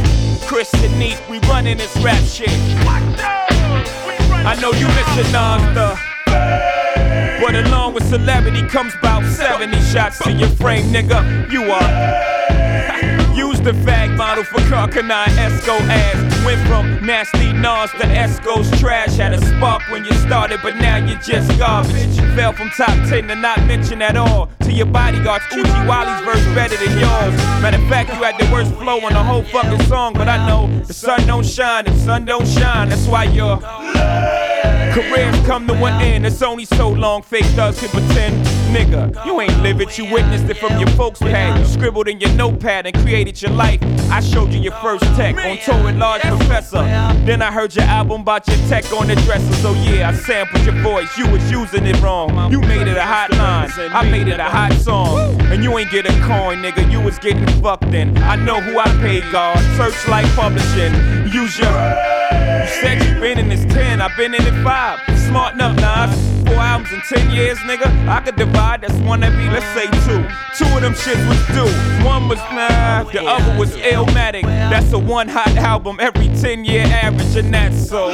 Chris 0.46 0.74
and 0.74 1.00
Neat, 1.00 1.18
we 1.30 1.40
running 1.48 1.78
this 1.78 1.96
rap 1.98 2.22
shit. 2.24 2.50
I 4.44 4.58
know 4.60 4.72
you 4.74 4.88
missing 4.88 5.32
the. 5.32 5.98
But 7.42 7.56
along 7.56 7.94
with 7.94 8.04
celebrity 8.10 8.68
comes 8.68 8.94
about 8.96 9.24
70 9.24 9.80
shots 9.82 10.20
to 10.24 10.32
your 10.32 10.50
frame, 10.50 10.86
nigga. 10.92 11.50
You 11.52 11.72
are. 11.72 12.41
The 13.64 13.74
fag 13.74 14.18
model 14.18 14.44
for 14.44 14.60
Karl 14.70 14.88
Kani 14.88 15.26
Esco 15.38 15.80
ass. 15.82 16.46
Went 16.46 16.60
from 16.68 17.06
nasty 17.06 17.54
Nas 17.54 17.92
to 17.92 18.08
Esco's 18.08 18.68
trash. 18.80 19.18
Had 19.18 19.34
a 19.34 19.46
spark 19.46 19.84
when 19.92 20.04
you 20.04 20.14
started, 20.14 20.60
but 20.64 20.78
now 20.78 20.98
you're 20.98 21.20
just 21.20 21.56
garbage. 21.60 22.18
You 22.18 22.28
fell 22.34 22.54
from 22.54 22.72
top 22.72 22.96
10 23.08 23.28
to 23.28 23.36
not 23.36 23.60
mention 23.68 24.02
at 24.02 24.18
all. 24.18 24.50
To 24.62 24.72
your 24.72 24.88
bodyguards, 24.88 25.46
Oochie 25.52 25.88
Wally's 25.88 26.22
verse 26.26 26.44
better 26.56 26.76
than 26.76 26.98
yours. 26.98 27.36
Matter 27.62 27.78
of 27.78 27.88
fact, 27.88 28.10
you 28.10 28.24
had 28.24 28.40
the 28.40 28.52
worst 28.52 28.74
flow 28.74 29.00
on 29.00 29.14
the 29.14 29.24
whole 29.24 29.44
fucking 29.44 29.86
song, 29.86 30.14
but 30.14 30.28
I 30.28 30.44
know 30.48 30.68
the 30.86 30.94
sun 30.94 31.28
don't 31.28 31.46
shine 31.46 31.86
the 31.86 31.96
sun 32.00 32.26
don't 32.26 32.48
shine. 32.48 32.90
That's 32.90 33.06
why 33.06 33.26
you're. 33.26 34.61
Careers 34.94 35.36
come 35.46 35.68
to 35.68 35.74
an 35.74 36.02
end, 36.02 36.26
it's 36.26 36.42
only 36.42 36.66
so 36.66 36.90
long 36.90 37.22
fake 37.22 37.46
thugs 37.56 37.80
can 37.80 37.90
pretend. 37.90 38.46
Nigga, 38.76 39.26
you 39.26 39.40
ain't 39.42 39.58
live 39.62 39.82
it, 39.82 39.98
you 39.98 40.06
witnessed 40.12 40.50
it 40.50 40.58
from 40.58 40.78
your 40.78 40.90
folks' 40.90 41.20
pad. 41.20 41.60
You 41.60 41.66
scribbled 41.66 42.08
in 42.08 42.20
your 42.20 42.32
notepad 42.34 42.86
and 42.86 42.96
created 42.98 43.42
your 43.42 43.52
life. 43.52 43.82
I 44.12 44.20
showed 44.20 44.52
you 44.54 44.60
your 44.60 44.74
first 44.76 45.04
tech 45.16 45.36
on 45.38 45.58
tour 45.60 45.84
with 45.84 45.98
Large 45.98 46.22
Professor. 46.22 46.84
Then 47.26 47.42
I 47.42 47.52
heard 47.52 47.76
your 47.76 47.86
album 47.86 48.22
about 48.22 48.48
your 48.48 48.58
tech 48.68 48.92
on 48.92 49.08
the 49.08 49.16
dresser. 49.16 49.54
So 49.56 49.74
yeah, 49.74 50.10
I 50.10 50.14
sampled 50.14 50.66
your 50.66 50.76
voice, 50.82 51.18
you 51.18 51.30
was 51.30 51.50
using 51.50 51.86
it 51.86 52.00
wrong. 52.02 52.52
You 52.52 52.60
made 52.62 52.88
it 52.88 52.98
a 52.98 53.04
hot 53.04 53.32
line, 53.32 53.72
I 53.78 54.10
made 54.10 54.28
it 54.28 54.40
a 54.40 54.46
hot 54.46 54.74
song. 54.74 55.40
And 55.52 55.64
you 55.64 55.78
ain't 55.78 55.92
get 55.92 56.06
a 56.06 56.14
coin, 56.22 56.62
nigga, 56.62 56.90
you 56.92 57.02
was 57.02 57.18
getting 57.20 57.48
fucked 57.62 57.94
in. 57.94 58.18
I 58.20 58.36
know 58.36 58.60
who 58.60 58.80
I 58.80 58.88
paid, 59.02 59.24
God. 59.32 59.58
Serchlite 59.78 60.34
Publishing. 60.36 61.21
Use 61.32 61.58
your. 61.60 61.70
You 61.70 62.68
said 62.82 63.02
you 63.04 63.20
been 63.22 63.40
in 63.40 63.48
this 63.48 63.64
10, 63.74 64.02
I've 64.02 64.18
been 64.18 64.34
in 64.34 64.42
it 64.42 64.64
5. 64.64 65.20
Smart 65.28 65.54
enough, 65.54 65.78
Nas. 65.78 66.46
Four 66.46 66.56
albums 66.56 66.92
in 66.92 67.00
10 67.02 67.32
years, 67.32 67.58
nigga. 67.60 67.88
I 68.10 68.20
could 68.20 68.36
divide, 68.36 68.82
that's 68.82 68.94
one 68.96 69.24
every, 69.24 69.50
let's 69.50 69.66
say 69.68 69.86
two. 70.06 70.28
Two 70.58 70.76
of 70.76 70.82
them 70.82 70.94
shits 70.94 71.26
was 71.30 71.40
due. 71.48 72.06
One 72.06 72.28
was 72.28 72.40
nah, 72.52 73.04
the 73.04 73.24
other 73.24 73.58
was 73.58 73.72
Illmatic. 73.78 74.44
That's 74.44 74.92
a 74.92 75.00
one 75.00 75.30
hot 75.30 75.56
album 75.56 76.00
every 76.02 76.28
10 76.28 76.66
year 76.66 76.84
average, 76.84 77.38
and 77.38 77.54
that's 77.54 77.88
so. 77.88 78.10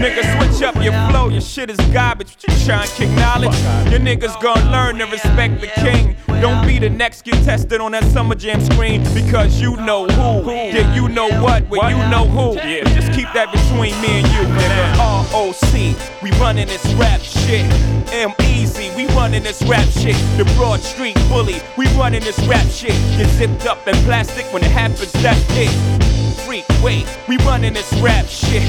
Nigga, 0.00 0.24
switch 0.38 0.62
up 0.62 0.82
your 0.82 0.94
flow, 1.10 1.28
your 1.28 1.42
shit 1.42 1.68
is 1.68 1.76
garbage. 1.92 2.28
What 2.32 2.58
you 2.58 2.64
trying 2.64 2.88
to 2.88 2.94
kick 2.94 3.10
knowledge? 3.10 3.54
Your 3.90 4.00
niggas 4.00 4.40
gonna 4.40 4.70
learn 4.70 4.96
to 4.96 5.04
respect 5.04 5.60
the 5.60 5.66
king. 5.66 6.16
Don't 6.40 6.66
be 6.66 6.78
the 6.78 6.88
next 6.88 7.22
get 7.22 7.34
tested 7.44 7.82
on 7.82 7.92
that 7.92 8.04
summer 8.04 8.34
jam 8.34 8.62
screen 8.62 9.02
because 9.12 9.60
you 9.60 9.76
know 9.76 10.06
who. 10.06 10.50
Yeah, 10.50 10.94
you 10.94 11.06
know 11.10 11.28
what, 11.42 11.68
when 11.68 11.90
you 11.90 11.98
know 12.08 12.24
who. 12.24 12.56
Yeah, 12.56 12.84
just 12.94 13.12
keep 13.12 13.28
that 13.34 13.52
between 13.52 13.92
me 14.00 14.22
and 14.22 14.26
you, 14.28 14.42
nigga. 14.56 15.30
ROC, 15.32 16.22
we 16.22 16.30
running 16.40 16.66
this 16.66 16.86
rap 16.94 17.20
shit. 17.20 17.70
M 18.10 18.32
Easy, 18.40 18.90
we 18.96 19.06
running 19.08 19.42
this 19.42 19.60
rap 19.64 19.86
shit. 19.88 20.16
The 20.38 20.50
Broad 20.56 20.80
Street 20.80 21.16
Bully, 21.28 21.60
we 21.76 21.86
running 21.98 22.22
this 22.22 22.38
rap 22.46 22.66
shit. 22.70 22.96
Get 23.18 23.28
zipped 23.36 23.66
up 23.66 23.86
in 23.86 23.94
plastic 24.06 24.50
when 24.50 24.64
it 24.64 24.70
happens, 24.70 25.12
that's 25.12 25.44
it. 25.50 26.00
Free 26.30 26.60
Sneak, 26.60 26.82
wait, 26.82 27.06
we 27.28 27.36
running 27.38 27.72
this 27.72 27.92
rap 28.00 28.26
shit. 28.26 28.62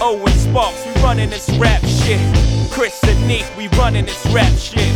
Oh, 0.00 0.18
Owen 0.20 0.32
Sparks, 0.32 0.84
we 0.86 0.92
running 1.02 1.30
this 1.30 1.48
rap 1.58 1.80
shit. 1.84 2.20
Chris 2.70 3.02
and 3.04 3.28
Nick, 3.28 3.44
we 3.56 3.68
running 3.68 4.06
this 4.06 4.26
rap 4.26 4.52
shit. 4.56 4.90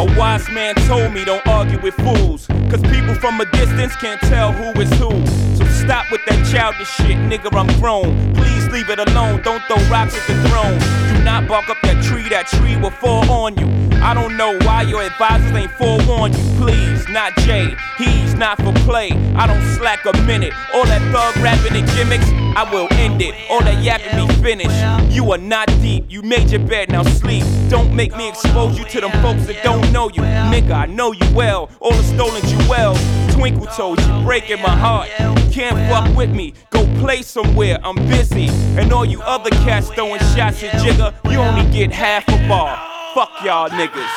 A 0.00 0.04
wise 0.18 0.48
man 0.48 0.74
told 0.86 1.12
me 1.12 1.26
don't 1.26 1.46
argue 1.46 1.78
with 1.78 1.92
fools. 1.96 2.46
Cause 2.70 2.80
people 2.80 3.14
from 3.16 3.38
a 3.38 3.44
distance 3.52 3.94
can't 3.96 4.18
tell 4.22 4.50
who 4.50 4.80
is 4.80 4.88
who. 4.94 5.10
So 5.56 5.66
stop 5.84 6.10
with 6.10 6.24
that 6.24 6.48
childish 6.50 6.88
shit, 6.88 7.18
nigga, 7.28 7.54
I'm 7.54 7.68
grown. 7.78 8.32
Please 8.32 8.66
leave 8.68 8.88
it 8.88 8.98
alone, 8.98 9.42
don't 9.42 9.62
throw 9.64 9.76
rocks 9.90 10.16
at 10.16 10.26
the 10.26 10.48
throne. 10.48 10.78
Do 11.12 11.22
not 11.22 11.46
bark 11.46 11.68
up 11.68 11.76
that 11.82 12.02
tree, 12.02 12.26
that 12.30 12.46
tree 12.46 12.78
will 12.78 12.90
fall 12.92 13.30
on 13.30 13.58
you. 13.58 13.68
I 14.02 14.14
don't 14.14 14.38
know 14.38 14.56
why 14.60 14.82
your 14.82 15.02
advisors 15.02 15.52
ain't 15.52 15.70
forewarned 15.72 16.34
you. 16.34 16.44
Please, 16.56 17.06
not 17.10 17.36
Jay, 17.40 17.76
he's 17.98 18.34
not 18.34 18.56
for 18.56 18.72
play. 18.88 19.10
I 19.36 19.46
don't 19.46 19.62
slack 19.76 20.06
a 20.06 20.16
minute. 20.22 20.54
All 20.72 20.86
that 20.86 21.02
thug 21.12 21.36
rapping 21.44 21.76
and 21.76 21.86
gimmicks, 21.90 22.24
I 22.56 22.66
will 22.72 22.88
end 22.92 23.20
it. 23.20 23.34
All 23.50 23.60
that 23.60 23.84
yapping 23.84 24.16
me 24.16 24.34
finish. 24.36 25.14
You 25.14 25.30
are 25.32 25.38
not 25.38 25.68
deep, 25.82 26.06
you 26.08 26.22
made 26.22 26.48
your 26.48 26.60
bed, 26.66 26.90
now 26.90 27.02
sleep. 27.02 27.44
Don't 27.68 27.94
make 27.94 28.16
me 28.16 28.30
expose 28.30 28.78
you 28.78 28.86
to 28.86 29.00
them 29.02 29.12
folks 29.20 29.46
that 29.46 29.62
don't 29.62 29.89
know 29.90 30.08
you. 30.10 30.22
Nigga, 30.22 30.72
I 30.72 30.86
know 30.86 31.12
you 31.12 31.26
well. 31.34 31.70
All 31.80 31.92
the 31.92 32.02
stolen 32.02 32.42
jewels, 32.46 32.98
twinkle 33.34 33.66
toes, 33.66 33.98
you 34.06 34.22
breaking 34.24 34.60
my 34.62 34.76
heart. 34.76 35.08
Can't 35.52 35.76
fuck 35.90 36.16
with 36.16 36.30
me, 36.30 36.54
go 36.70 36.84
play 37.00 37.22
somewhere, 37.22 37.78
I'm 37.82 37.96
busy. 38.08 38.48
And 38.78 38.92
all 38.92 39.04
you 39.04 39.20
other 39.22 39.50
cats 39.50 39.90
throwing 39.90 40.20
shots 40.20 40.62
at 40.62 40.80
Jigga, 40.82 41.12
you 41.30 41.38
only 41.38 41.70
get 41.72 41.92
half 41.92 42.26
a 42.28 42.48
bar. 42.48 42.76
Fuck 43.14 43.30
y'all 43.44 43.68
niggas. 43.68 44.08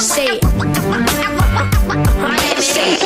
Say 0.00 0.26
it. 0.26 0.42
Say 2.62 2.94
it. 2.94 3.02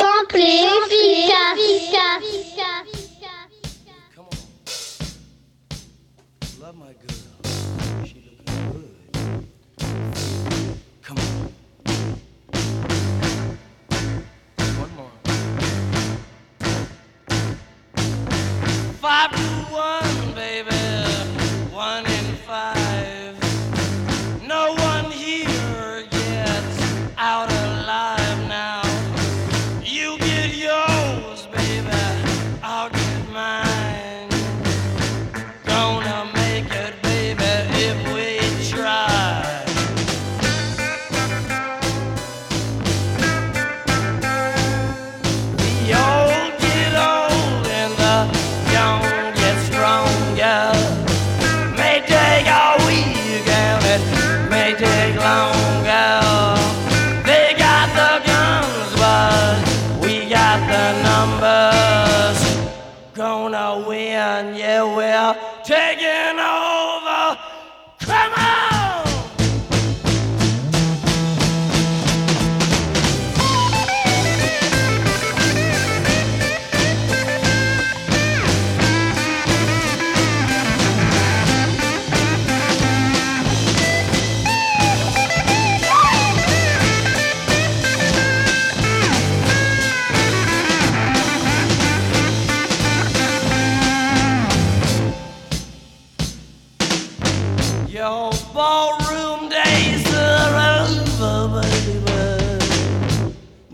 Days 99.53 100.03
are 100.15 100.55
over, 100.89 101.61
baby. 101.61 102.57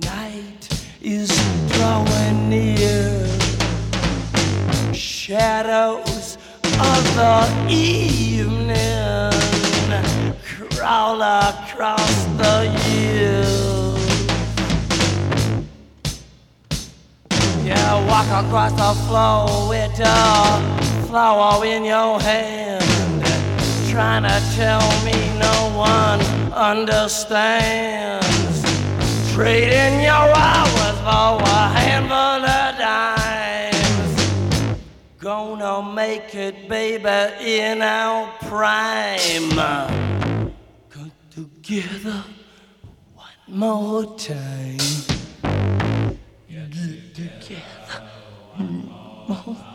Night 0.04 0.64
is 1.02 1.30
drawing 1.74 2.50
near. 2.50 3.26
Shadows 4.94 6.38
of 6.92 7.04
the 7.20 7.36
evening 7.70 9.32
crawl 10.44 11.22
across 11.22 12.18
the 12.42 12.56
years. 12.90 14.00
Yeah, 17.64 18.06
walk 18.10 18.30
across 18.44 18.74
the 18.84 18.94
floor 19.08 19.70
with 19.70 20.00
a 20.02 21.06
flower 21.08 21.66
in 21.66 21.86
your 21.86 22.20
hand 22.20 22.69
trying 23.90 24.24
to 24.24 24.40
tell 24.56 24.88
me 25.04 25.18
no 25.40 25.72
one 25.76 26.22
understands. 26.54 28.26
Trading 29.34 30.02
your 30.02 30.30
hours 30.46 30.98
for 31.00 31.42
a 31.42 31.70
handful 31.78 32.46
of 32.46 32.78
dimes. 32.78 34.14
Gonna 35.18 35.82
make 35.94 36.36
it, 36.36 36.70
baby, 36.70 37.34
in 37.42 37.82
our 37.82 38.32
prime. 38.42 39.50
Come 40.90 41.12
together 41.32 42.24
one 43.16 43.40
more 43.48 44.18
time. 44.18 44.78
Get 46.48 46.72
together 47.16 47.62
one 48.56 48.88
more 49.28 49.56
time. 49.56 49.69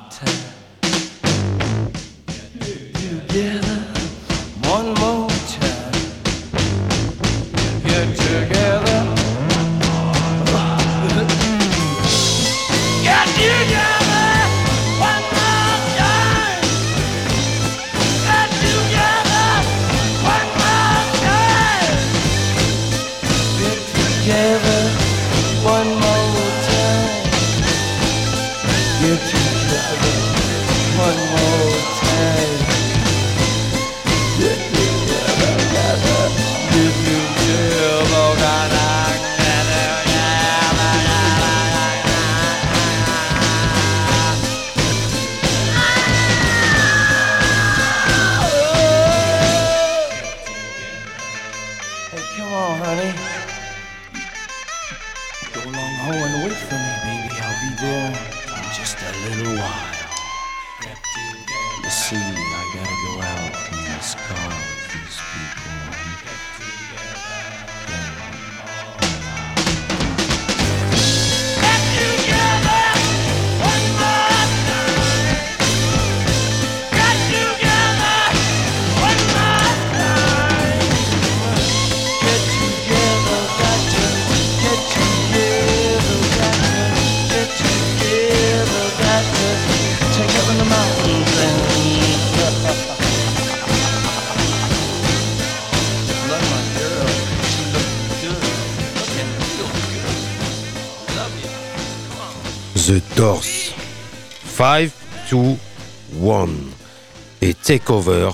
Takeover 107.65 108.31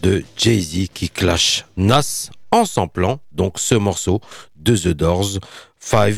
de 0.00 0.24
Jay-Z 0.34 0.88
qui 0.94 1.10
clash 1.10 1.66
Nas 1.76 2.30
en 2.50 2.64
samplant 2.64 3.18
donc 3.30 3.58
ce 3.58 3.74
morceau 3.74 4.20
de 4.56 4.74
The 4.74 4.88
Doors 4.88 5.38
5, 5.78 6.14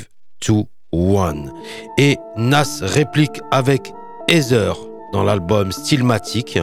2, 0.47 0.55
1. 0.93 1.35
Et 1.99 2.17
Nas 2.37 2.79
réplique 2.83 3.41
avec 3.51 3.93
Heather 4.29 4.77
dans 5.13 5.25
l'album 5.25 5.73
Stillmatic. 5.73 6.61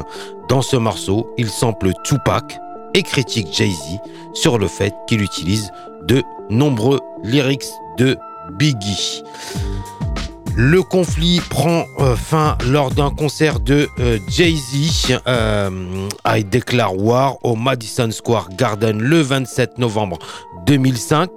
Dans 0.48 0.62
ce 0.62 0.78
morceau, 0.78 1.34
il 1.38 1.50
sample 1.50 1.92
Tupac 2.06 2.58
et 2.94 3.04
critique 3.04 3.48
Jay-Z 3.52 4.00
sur 4.34 4.58
le 4.58 4.68
fait 4.68 4.94
qu'il 5.08 5.22
utilise 5.22 5.72
de 6.04 6.24
nombreux 6.50 7.02
lyrics 7.24 7.68
de 7.98 8.18
Biggie. 8.54 9.24
Le 10.56 10.84
conflit 10.84 11.40
prend 11.50 11.86
euh, 12.00 12.16
fin 12.16 12.58
lors 12.68 12.92
d'un 12.92 13.10
concert 13.10 13.60
de 13.62 13.88
euh, 14.00 14.20
Jay-Z. 14.28 15.20
Euh, 15.26 16.10
I 16.26 16.44
Declare 16.44 16.98
War 16.98 17.38
au 17.44 17.56
Madison 17.56 18.12
Square 18.12 18.50
Garden 18.50 19.00
le 19.02 19.22
27 19.22 19.78
novembre 19.78 20.20
2005. 20.66 21.30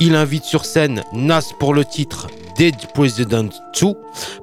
Il 0.00 0.14
invite 0.14 0.44
sur 0.44 0.66
scène 0.66 1.02
Nas 1.14 1.52
pour 1.58 1.72
le 1.72 1.84
titre 1.84 2.26
Dead 2.58 2.76
President 2.92 3.48
2. 3.80 3.88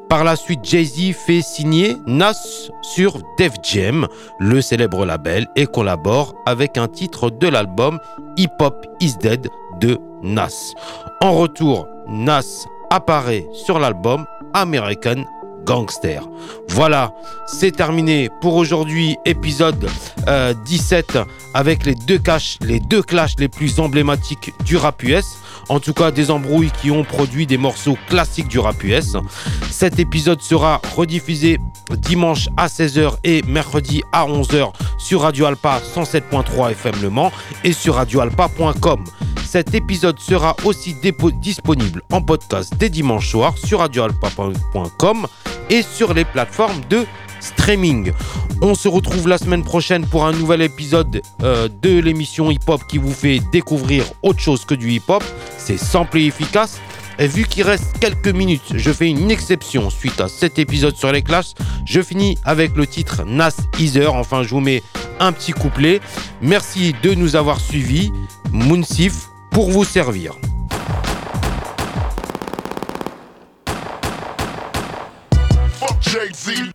Par 0.09 0.23
la 0.23 0.35
suite, 0.35 0.61
Jay-Z 0.63 1.13
fait 1.13 1.41
signer 1.41 1.95
Nas 2.07 2.69
sur 2.81 3.19
Def 3.37 3.53
Jam, 3.61 4.07
le 4.39 4.61
célèbre 4.61 5.05
label, 5.05 5.47
et 5.55 5.67
collabore 5.67 6.33
avec 6.47 6.77
un 6.77 6.87
titre 6.87 7.29
de 7.29 7.47
l'album 7.47 7.99
Hip 8.37 8.49
Hop 8.59 8.87
Is 9.01 9.17
Dead 9.21 9.49
de 9.79 9.99
Nas. 10.23 10.73
En 11.21 11.33
retour, 11.33 11.87
Nas 12.07 12.65
apparaît 12.89 13.45
sur 13.53 13.79
l'album 13.79 14.25
American 14.53 15.25
Gangster. 15.65 16.21
Voilà, 16.69 17.13
c'est 17.47 17.71
terminé 17.71 18.29
pour 18.41 18.55
aujourd'hui, 18.55 19.17
épisode 19.25 19.87
17 20.65 21.15
euh, 21.15 21.25
avec 21.53 21.85
les 21.85 21.95
deux, 21.95 22.17
caches, 22.17 22.57
les 22.61 22.79
deux 22.79 23.01
clashs 23.01 23.35
les 23.37 23.49
plus 23.49 23.79
emblématiques 23.79 24.53
du 24.65 24.77
rap 24.77 25.03
US. 25.03 25.25
En 25.69 25.79
tout 25.79 25.93
cas, 25.93 26.09
des 26.09 26.31
embrouilles 26.31 26.71
qui 26.81 26.89
ont 26.89 27.03
produit 27.03 27.45
des 27.45 27.57
morceaux 27.57 27.97
classiques 28.07 28.47
du 28.47 28.57
rap 28.57 28.83
US. 28.83 29.15
Cet 29.69 29.99
épisode 29.99 30.41
sera 30.41 30.81
rediffusé 30.95 31.59
dimanche 31.97 32.49
à 32.57 32.67
16h 32.67 33.17
et 33.23 33.43
mercredi 33.43 34.01
à 34.11 34.25
11h 34.25 34.71
sur 34.97 35.21
Radio 35.21 35.45
Alpa 35.45 35.79
107.3 35.95 36.71
FM 36.71 36.95
Le 37.01 37.11
et 37.63 37.73
sur 37.73 37.95
radioalpa.com. 37.95 39.03
Cet 39.49 39.73
épisode 39.73 40.19
sera 40.19 40.55
aussi 40.63 40.95
disponible 41.41 42.03
en 42.11 42.21
podcast 42.21 42.71
dès 42.77 42.89
dimanche 42.89 43.31
soir 43.31 43.57
sur 43.57 43.79
radioalpa.com 43.79 45.25
et 45.71 45.81
sur 45.81 46.13
les 46.13 46.23
plateformes 46.23 46.79
de 46.87 47.07
streaming. 47.39 48.11
On 48.61 48.75
se 48.75 48.87
retrouve 48.87 49.27
la 49.27 49.39
semaine 49.39 49.63
prochaine 49.63 50.05
pour 50.05 50.27
un 50.27 50.33
nouvel 50.33 50.61
épisode 50.61 51.23
euh, 51.41 51.67
de 51.81 51.97
l'émission 51.97 52.51
Hip 52.51 52.59
Hop 52.67 52.83
qui 52.87 52.99
vous 52.99 53.11
fait 53.11 53.39
découvrir 53.51 54.03
autre 54.21 54.39
chose 54.39 54.65
que 54.65 54.75
du 54.75 54.91
hip 54.91 55.01
hop. 55.07 55.23
C'est 55.57 55.79
simple 55.79 56.19
et 56.19 56.25
efficace. 56.27 56.79
Et 57.17 57.25
vu 57.25 57.45
qu'il 57.45 57.63
reste 57.63 57.97
quelques 57.99 58.27
minutes, 58.27 58.73
je 58.75 58.91
fais 58.91 59.09
une 59.09 59.31
exception 59.31 59.89
suite 59.89 60.21
à 60.21 60.27
cet 60.27 60.59
épisode 60.59 60.95
sur 60.95 61.11
les 61.11 61.23
classes. 61.23 61.55
Je 61.85 62.03
finis 62.03 62.37
avec 62.43 62.75
le 62.75 62.85
titre 62.85 63.23
Nas 63.25 63.57
Easer. 63.79 64.09
Enfin, 64.09 64.43
je 64.43 64.49
vous 64.49 64.61
mets 64.61 64.83
un 65.19 65.31
petit 65.31 65.53
couplet. 65.53 66.01
Merci 66.39 66.93
de 67.01 67.15
nous 67.15 67.35
avoir 67.35 67.59
suivis. 67.59 68.13
Moonsif, 68.51 69.29
pour 69.51 69.69
vous 69.71 69.83
servir. 69.83 70.35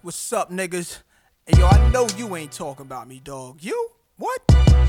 What's 0.02 0.32
up, 0.32 0.50
niggas? 0.50 1.02
Hey, 1.46 1.58
yo, 1.58 1.66
I 1.66 1.90
know 1.90 2.06
you 2.16 2.36
ain't 2.36 2.52
talking 2.52 2.86
about 2.86 3.08
me, 3.08 3.20
dog. 3.20 3.58
You? 3.60 3.90
What? 4.16 4.40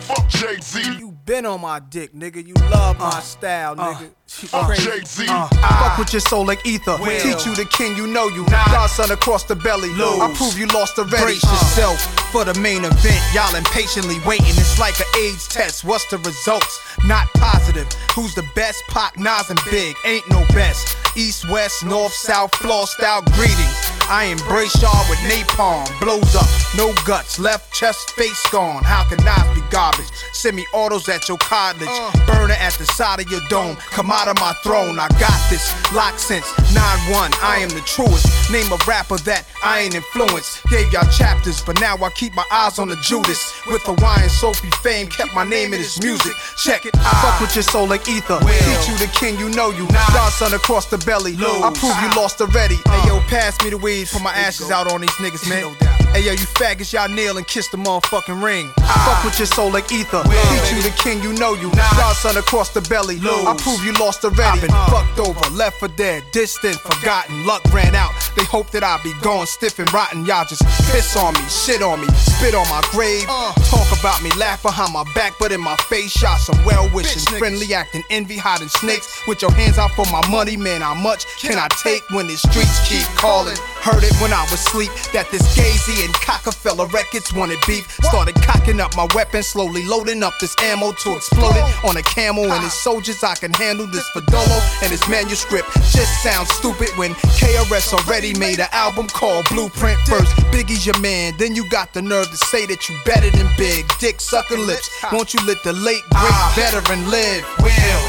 Fuck 0.02 0.30
Jay 0.30 0.58
Z. 0.62 1.00
You 1.00 1.12
been 1.26 1.48
on 1.48 1.62
my 1.62 1.80
dick, 1.80 2.14
nigga. 2.14 2.46
You 2.46 2.54
love 2.70 3.00
my 3.00 3.08
uh, 3.08 3.20
style, 3.22 3.74
uh, 3.76 3.96
nigga. 3.96 4.12
Fuck 4.28 4.76
Jay 4.76 5.02
Z. 5.04 5.26
Uh, 5.28 5.48
fuck 5.48 5.98
with 5.98 6.14
your 6.14 6.20
soul 6.20 6.46
like 6.46 6.64
ether. 6.64 6.96
Will. 7.00 7.20
Teach 7.20 7.44
you 7.44 7.56
the 7.56 7.66
king, 7.66 7.98
you 7.98 8.06
know 8.06 8.28
you. 8.28 8.46
Godson 8.46 9.10
across 9.10 9.44
the 9.44 9.56
belly. 9.56 9.90
Lose. 9.90 10.20
I 10.22 10.32
prove 10.36 10.60
you 10.60 10.68
lost 10.68 11.00
already. 11.00 11.24
Brace 11.24 11.44
uh. 11.44 11.52
yourself 11.54 12.00
for 12.32 12.46
the 12.46 12.54
main 12.60 12.86
event. 12.86 13.24
Y'all 13.34 13.56
impatiently 13.56 14.18
waiting. 14.28 14.46
It's 14.46 14.78
like 14.78 15.00
an 15.00 15.08
AIDS 15.18 15.48
test. 15.48 15.84
What's 15.84 16.08
the 16.12 16.20
results? 16.20 16.80
Not 17.06 17.28
positive. 17.34 17.88
Who's 18.14 18.36
the 18.36 18.46
best? 18.54 18.84
Pac, 18.90 19.18
Nas, 19.18 19.50
and 19.50 19.60
Big. 19.72 19.96
Ain't 20.06 20.30
no 20.30 20.46
best. 20.54 20.96
East, 21.18 21.50
west, 21.50 21.84
north, 21.84 22.14
south, 22.14 22.54
floor 22.58 22.86
style 22.86 23.24
greetings. 23.34 23.95
I 24.08 24.26
embrace 24.26 24.80
y'all 24.82 25.10
with 25.10 25.18
napalm. 25.20 25.86
Blows 26.00 26.36
up, 26.36 26.46
no 26.78 26.94
guts, 27.06 27.40
left 27.40 27.74
chest, 27.74 28.12
face 28.12 28.40
gone. 28.52 28.84
How 28.84 29.04
can 29.10 29.18
Nas 29.26 29.48
be 29.56 29.62
garbage? 29.72 30.06
Semi 30.34 30.64
autos 30.74 31.10
at 31.10 31.28
your 31.28 31.38
cottage. 31.40 31.88
Uh. 31.90 32.12
Burner 32.28 32.54
at 32.54 32.74
the 32.74 32.86
side 32.86 33.20
of 33.20 33.32
your 33.32 33.42
dome. 33.50 33.76
Come 33.78 34.12
out 34.12 34.28
of 34.28 34.38
my 34.40 34.54
throne. 34.64 35.00
I 35.00 35.08
got 35.20 35.40
this. 35.50 35.74
Lock 35.94 36.20
since 36.20 36.46
9-1. 36.76 37.34
I 37.42 37.58
am 37.62 37.70
the 37.70 37.82
truest. 37.82 38.28
Name 38.52 38.72
a 38.72 38.78
rapper 38.88 39.18
that 39.26 39.46
I 39.64 39.82
ain't 39.82 39.96
influenced. 39.96 40.64
Gave 40.70 40.94
y'all 40.94 41.10
chapters, 41.10 41.62
but 41.64 41.80
now 41.82 41.96
I 41.98 42.10
keep 42.12 42.34
my 42.36 42.46
eyes 42.52 42.78
on 42.78 42.90
the 42.90 42.98
Judas. 42.98 43.54
With 43.68 43.82
Hawaiian 43.84 44.30
Sophie 44.30 44.70
fame, 44.84 45.08
kept 45.08 45.34
my 45.34 45.44
name 45.44 45.74
in 45.74 45.80
his 45.80 46.00
music. 46.02 46.34
Check 46.64 46.86
it. 46.86 46.96
Fuck 46.98 47.42
with 47.42 47.56
your 47.56 47.64
soul 47.64 47.88
like 47.88 48.08
ether. 48.08 48.40
Teach 48.40 48.88
you 48.88 48.98
the 49.00 49.10
king, 49.18 49.40
you 49.40 49.50
know 49.50 49.72
you. 49.72 49.88
Godson 50.14 50.54
across 50.54 50.86
the 50.86 51.00
belly. 51.00 51.34
I 51.40 51.72
prove 51.74 51.98
you 52.02 52.22
lost 52.22 52.40
already. 52.42 52.78
Uh. 52.86 53.02
Hey 53.02 53.08
yo, 53.10 53.20
pass 53.28 53.58
me 53.64 53.72
the 53.72 53.78
Put 54.04 54.24
my 54.24 54.34
ashes 54.34 54.72
out 54.72 54.92
on 54.92 55.02
these 55.02 55.10
niggas, 55.12 55.50
man. 55.50 55.95
Hey 56.16 56.24
yo, 56.24 56.32
you 56.32 56.48
faggots, 56.56 56.94
y'all 56.94 57.10
kneel 57.10 57.36
and 57.36 57.46
kiss 57.46 57.68
the 57.68 57.76
motherfucking 57.76 58.42
ring. 58.42 58.72
Fuck 59.04 59.26
with 59.26 59.38
your 59.38 59.48
soul 59.48 59.70
like 59.70 59.92
ether. 59.92 60.24
Teach 60.24 60.72
you 60.72 60.82
the 60.82 60.96
king, 60.96 61.22
you 61.22 61.34
know 61.34 61.56
you. 61.56 61.70
Godson 62.00 62.38
across 62.38 62.70
the 62.70 62.80
belly. 62.88 63.20
I 63.20 63.54
prove 63.60 63.84
you 63.84 63.92
lost 64.00 64.24
already. 64.24 64.62
Been 64.62 64.70
fucked 64.88 65.20
over, 65.20 65.44
left 65.54 65.78
for 65.78 65.90
dead, 65.90 66.24
distant, 66.32 66.78
forgotten. 66.78 67.46
Luck 67.46 67.66
ran 67.74 67.96
out. 67.96 68.14
They 68.38 68.46
hope 68.46 68.72
that 68.72 68.82
I 68.82 68.96
be 69.04 69.12
gone, 69.22 69.46
stiff 69.46 69.78
and 69.78 69.92
rotten. 69.92 70.26
Y'all 70.26 70.46
just 70.46 70.64
piss 70.88 71.18
on 71.18 71.34
me, 71.34 71.44
shit 71.52 71.82
on 71.82 72.00
me, 72.00 72.08
spit 72.16 72.56
on 72.56 72.64
my 72.70 72.80
grave. 72.92 73.28
Talk 73.68 73.92
about 74.00 74.24
me, 74.24 74.32
laugh 74.40 74.64
behind 74.64 74.94
my 74.94 75.04
back, 75.16 75.34
but 75.38 75.52
in 75.52 75.60
my 75.60 75.76
face, 75.92 76.12
shot 76.12 76.40
some 76.40 76.64
well 76.64 76.90
wishing, 76.96 77.24
friendly 77.36 77.74
acting, 77.74 78.04
envy, 78.10 78.38
hiding 78.38 78.70
snakes. 78.70 79.22
With 79.28 79.42
your 79.42 79.52
hands 79.52 79.78
out 79.78 79.92
for 79.92 80.06
my 80.14 80.26
money, 80.32 80.56
man, 80.56 80.80
how 80.80 80.96
much 80.96 81.26
can 81.44 81.58
I 81.58 81.68
take 81.84 82.10
when 82.12 82.28
the 82.28 82.38
streets 82.38 82.88
keep 82.88 83.04
calling? 83.20 83.58
Heard 83.84 84.04
it 84.04 84.16
when 84.22 84.32
I 84.32 84.48
was 84.50 84.54
asleep 84.64 84.92
that 85.12 85.30
this 85.30 85.44
Gazy 85.60 86.05
and 86.06 86.14
Cockefeller 86.14 86.86
records 86.88 87.34
wanted 87.34 87.60
beef. 87.68 87.92
Started 88.04 88.36
cocking 88.36 88.80
up 88.80 88.96
my 88.96 89.08
weapon, 89.16 89.42
slowly 89.44 89.86
loading 89.86 90.24
up 90.24 90.34
this 90.40 90.56
ammo 90.62 90.92
to 90.94 91.16
explode 91.16 91.56
it 91.56 91.86
on 91.86 91.98
a 91.98 92.04
camel 92.04 92.46
and 92.46 92.64
his 92.64 92.74
soldiers. 92.74 93.24
I 93.24 93.36
can 93.36 93.52
handle 93.54 93.88
this 93.88 94.08
Fadolo 94.12 94.84
and 94.84 94.92
his 94.92 95.06
manuscript. 95.10 95.68
Just 95.92 96.24
sounds 96.24 96.50
stupid 96.52 96.90
when 96.98 97.12
KRS 97.42 97.94
already 97.94 98.38
made 98.38 98.60
an 98.60 98.70
album 98.72 99.08
called 99.08 99.50
Blueprint. 99.50 100.00
First, 100.08 100.36
Biggie's 100.54 100.86
your 100.86 101.00
man, 101.00 101.34
then 101.38 101.56
you 101.56 101.68
got 101.70 101.92
the 101.94 102.02
nerve 102.02 102.30
to 102.30 102.38
say 102.38 102.66
that 102.68 102.88
you 102.88 102.96
better 103.06 103.30
than 103.32 103.50
Big. 103.58 103.86
Dick 104.00 104.22
sucking 104.22 104.66
lips, 104.66 104.90
won't 105.12 105.34
you 105.34 105.40
let 105.46 105.62
the 105.64 105.74
late 105.74 106.04
great 106.12 106.56
veteran 106.56 107.10
live? 107.10 107.44
Will. 107.60 108.06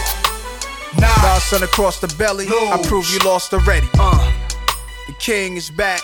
Nah, 1.01 1.39
son 1.39 1.63
across 1.63 2.01
the 2.01 2.09
belly. 2.17 2.47
I 2.49 2.81
prove 2.85 3.11
you 3.11 3.19
lost 3.21 3.53
already. 3.55 3.89
Uh. 3.99 4.33
The 5.07 5.13
king 5.15 5.57
is 5.57 5.71
back. 5.71 6.01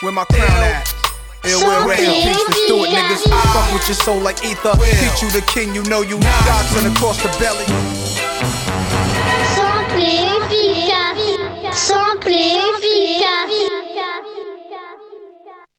Where 0.00 0.12
my 0.12 0.24
crown 0.24 0.62
at? 0.62 0.95
Ill 1.46 1.60
will 1.60 1.86
rest 1.86 2.02
in 2.02 2.10
peace, 2.26 2.42
let's 2.48 2.66
do 2.66 2.84
it, 2.84 2.90
niggas. 2.90 3.22
Fuck 3.54 3.72
with 3.72 3.86
your 3.86 3.94
soul 3.94 4.20
like 4.20 4.44
ether. 4.44 4.74
Teach 4.74 5.22
you 5.22 5.30
the 5.30 5.44
king, 5.46 5.74
you 5.74 5.82
know 5.84 6.02
you. 6.02 6.18
Godson 6.18 6.90
across 6.92 7.22
the 7.22 7.28
belly. 7.38 7.66
Simple 9.54 10.02
et 10.02 10.26
efficace. 10.34 11.78
Simple 11.78 12.32
et 12.32 12.58
efficace. 12.58 13.95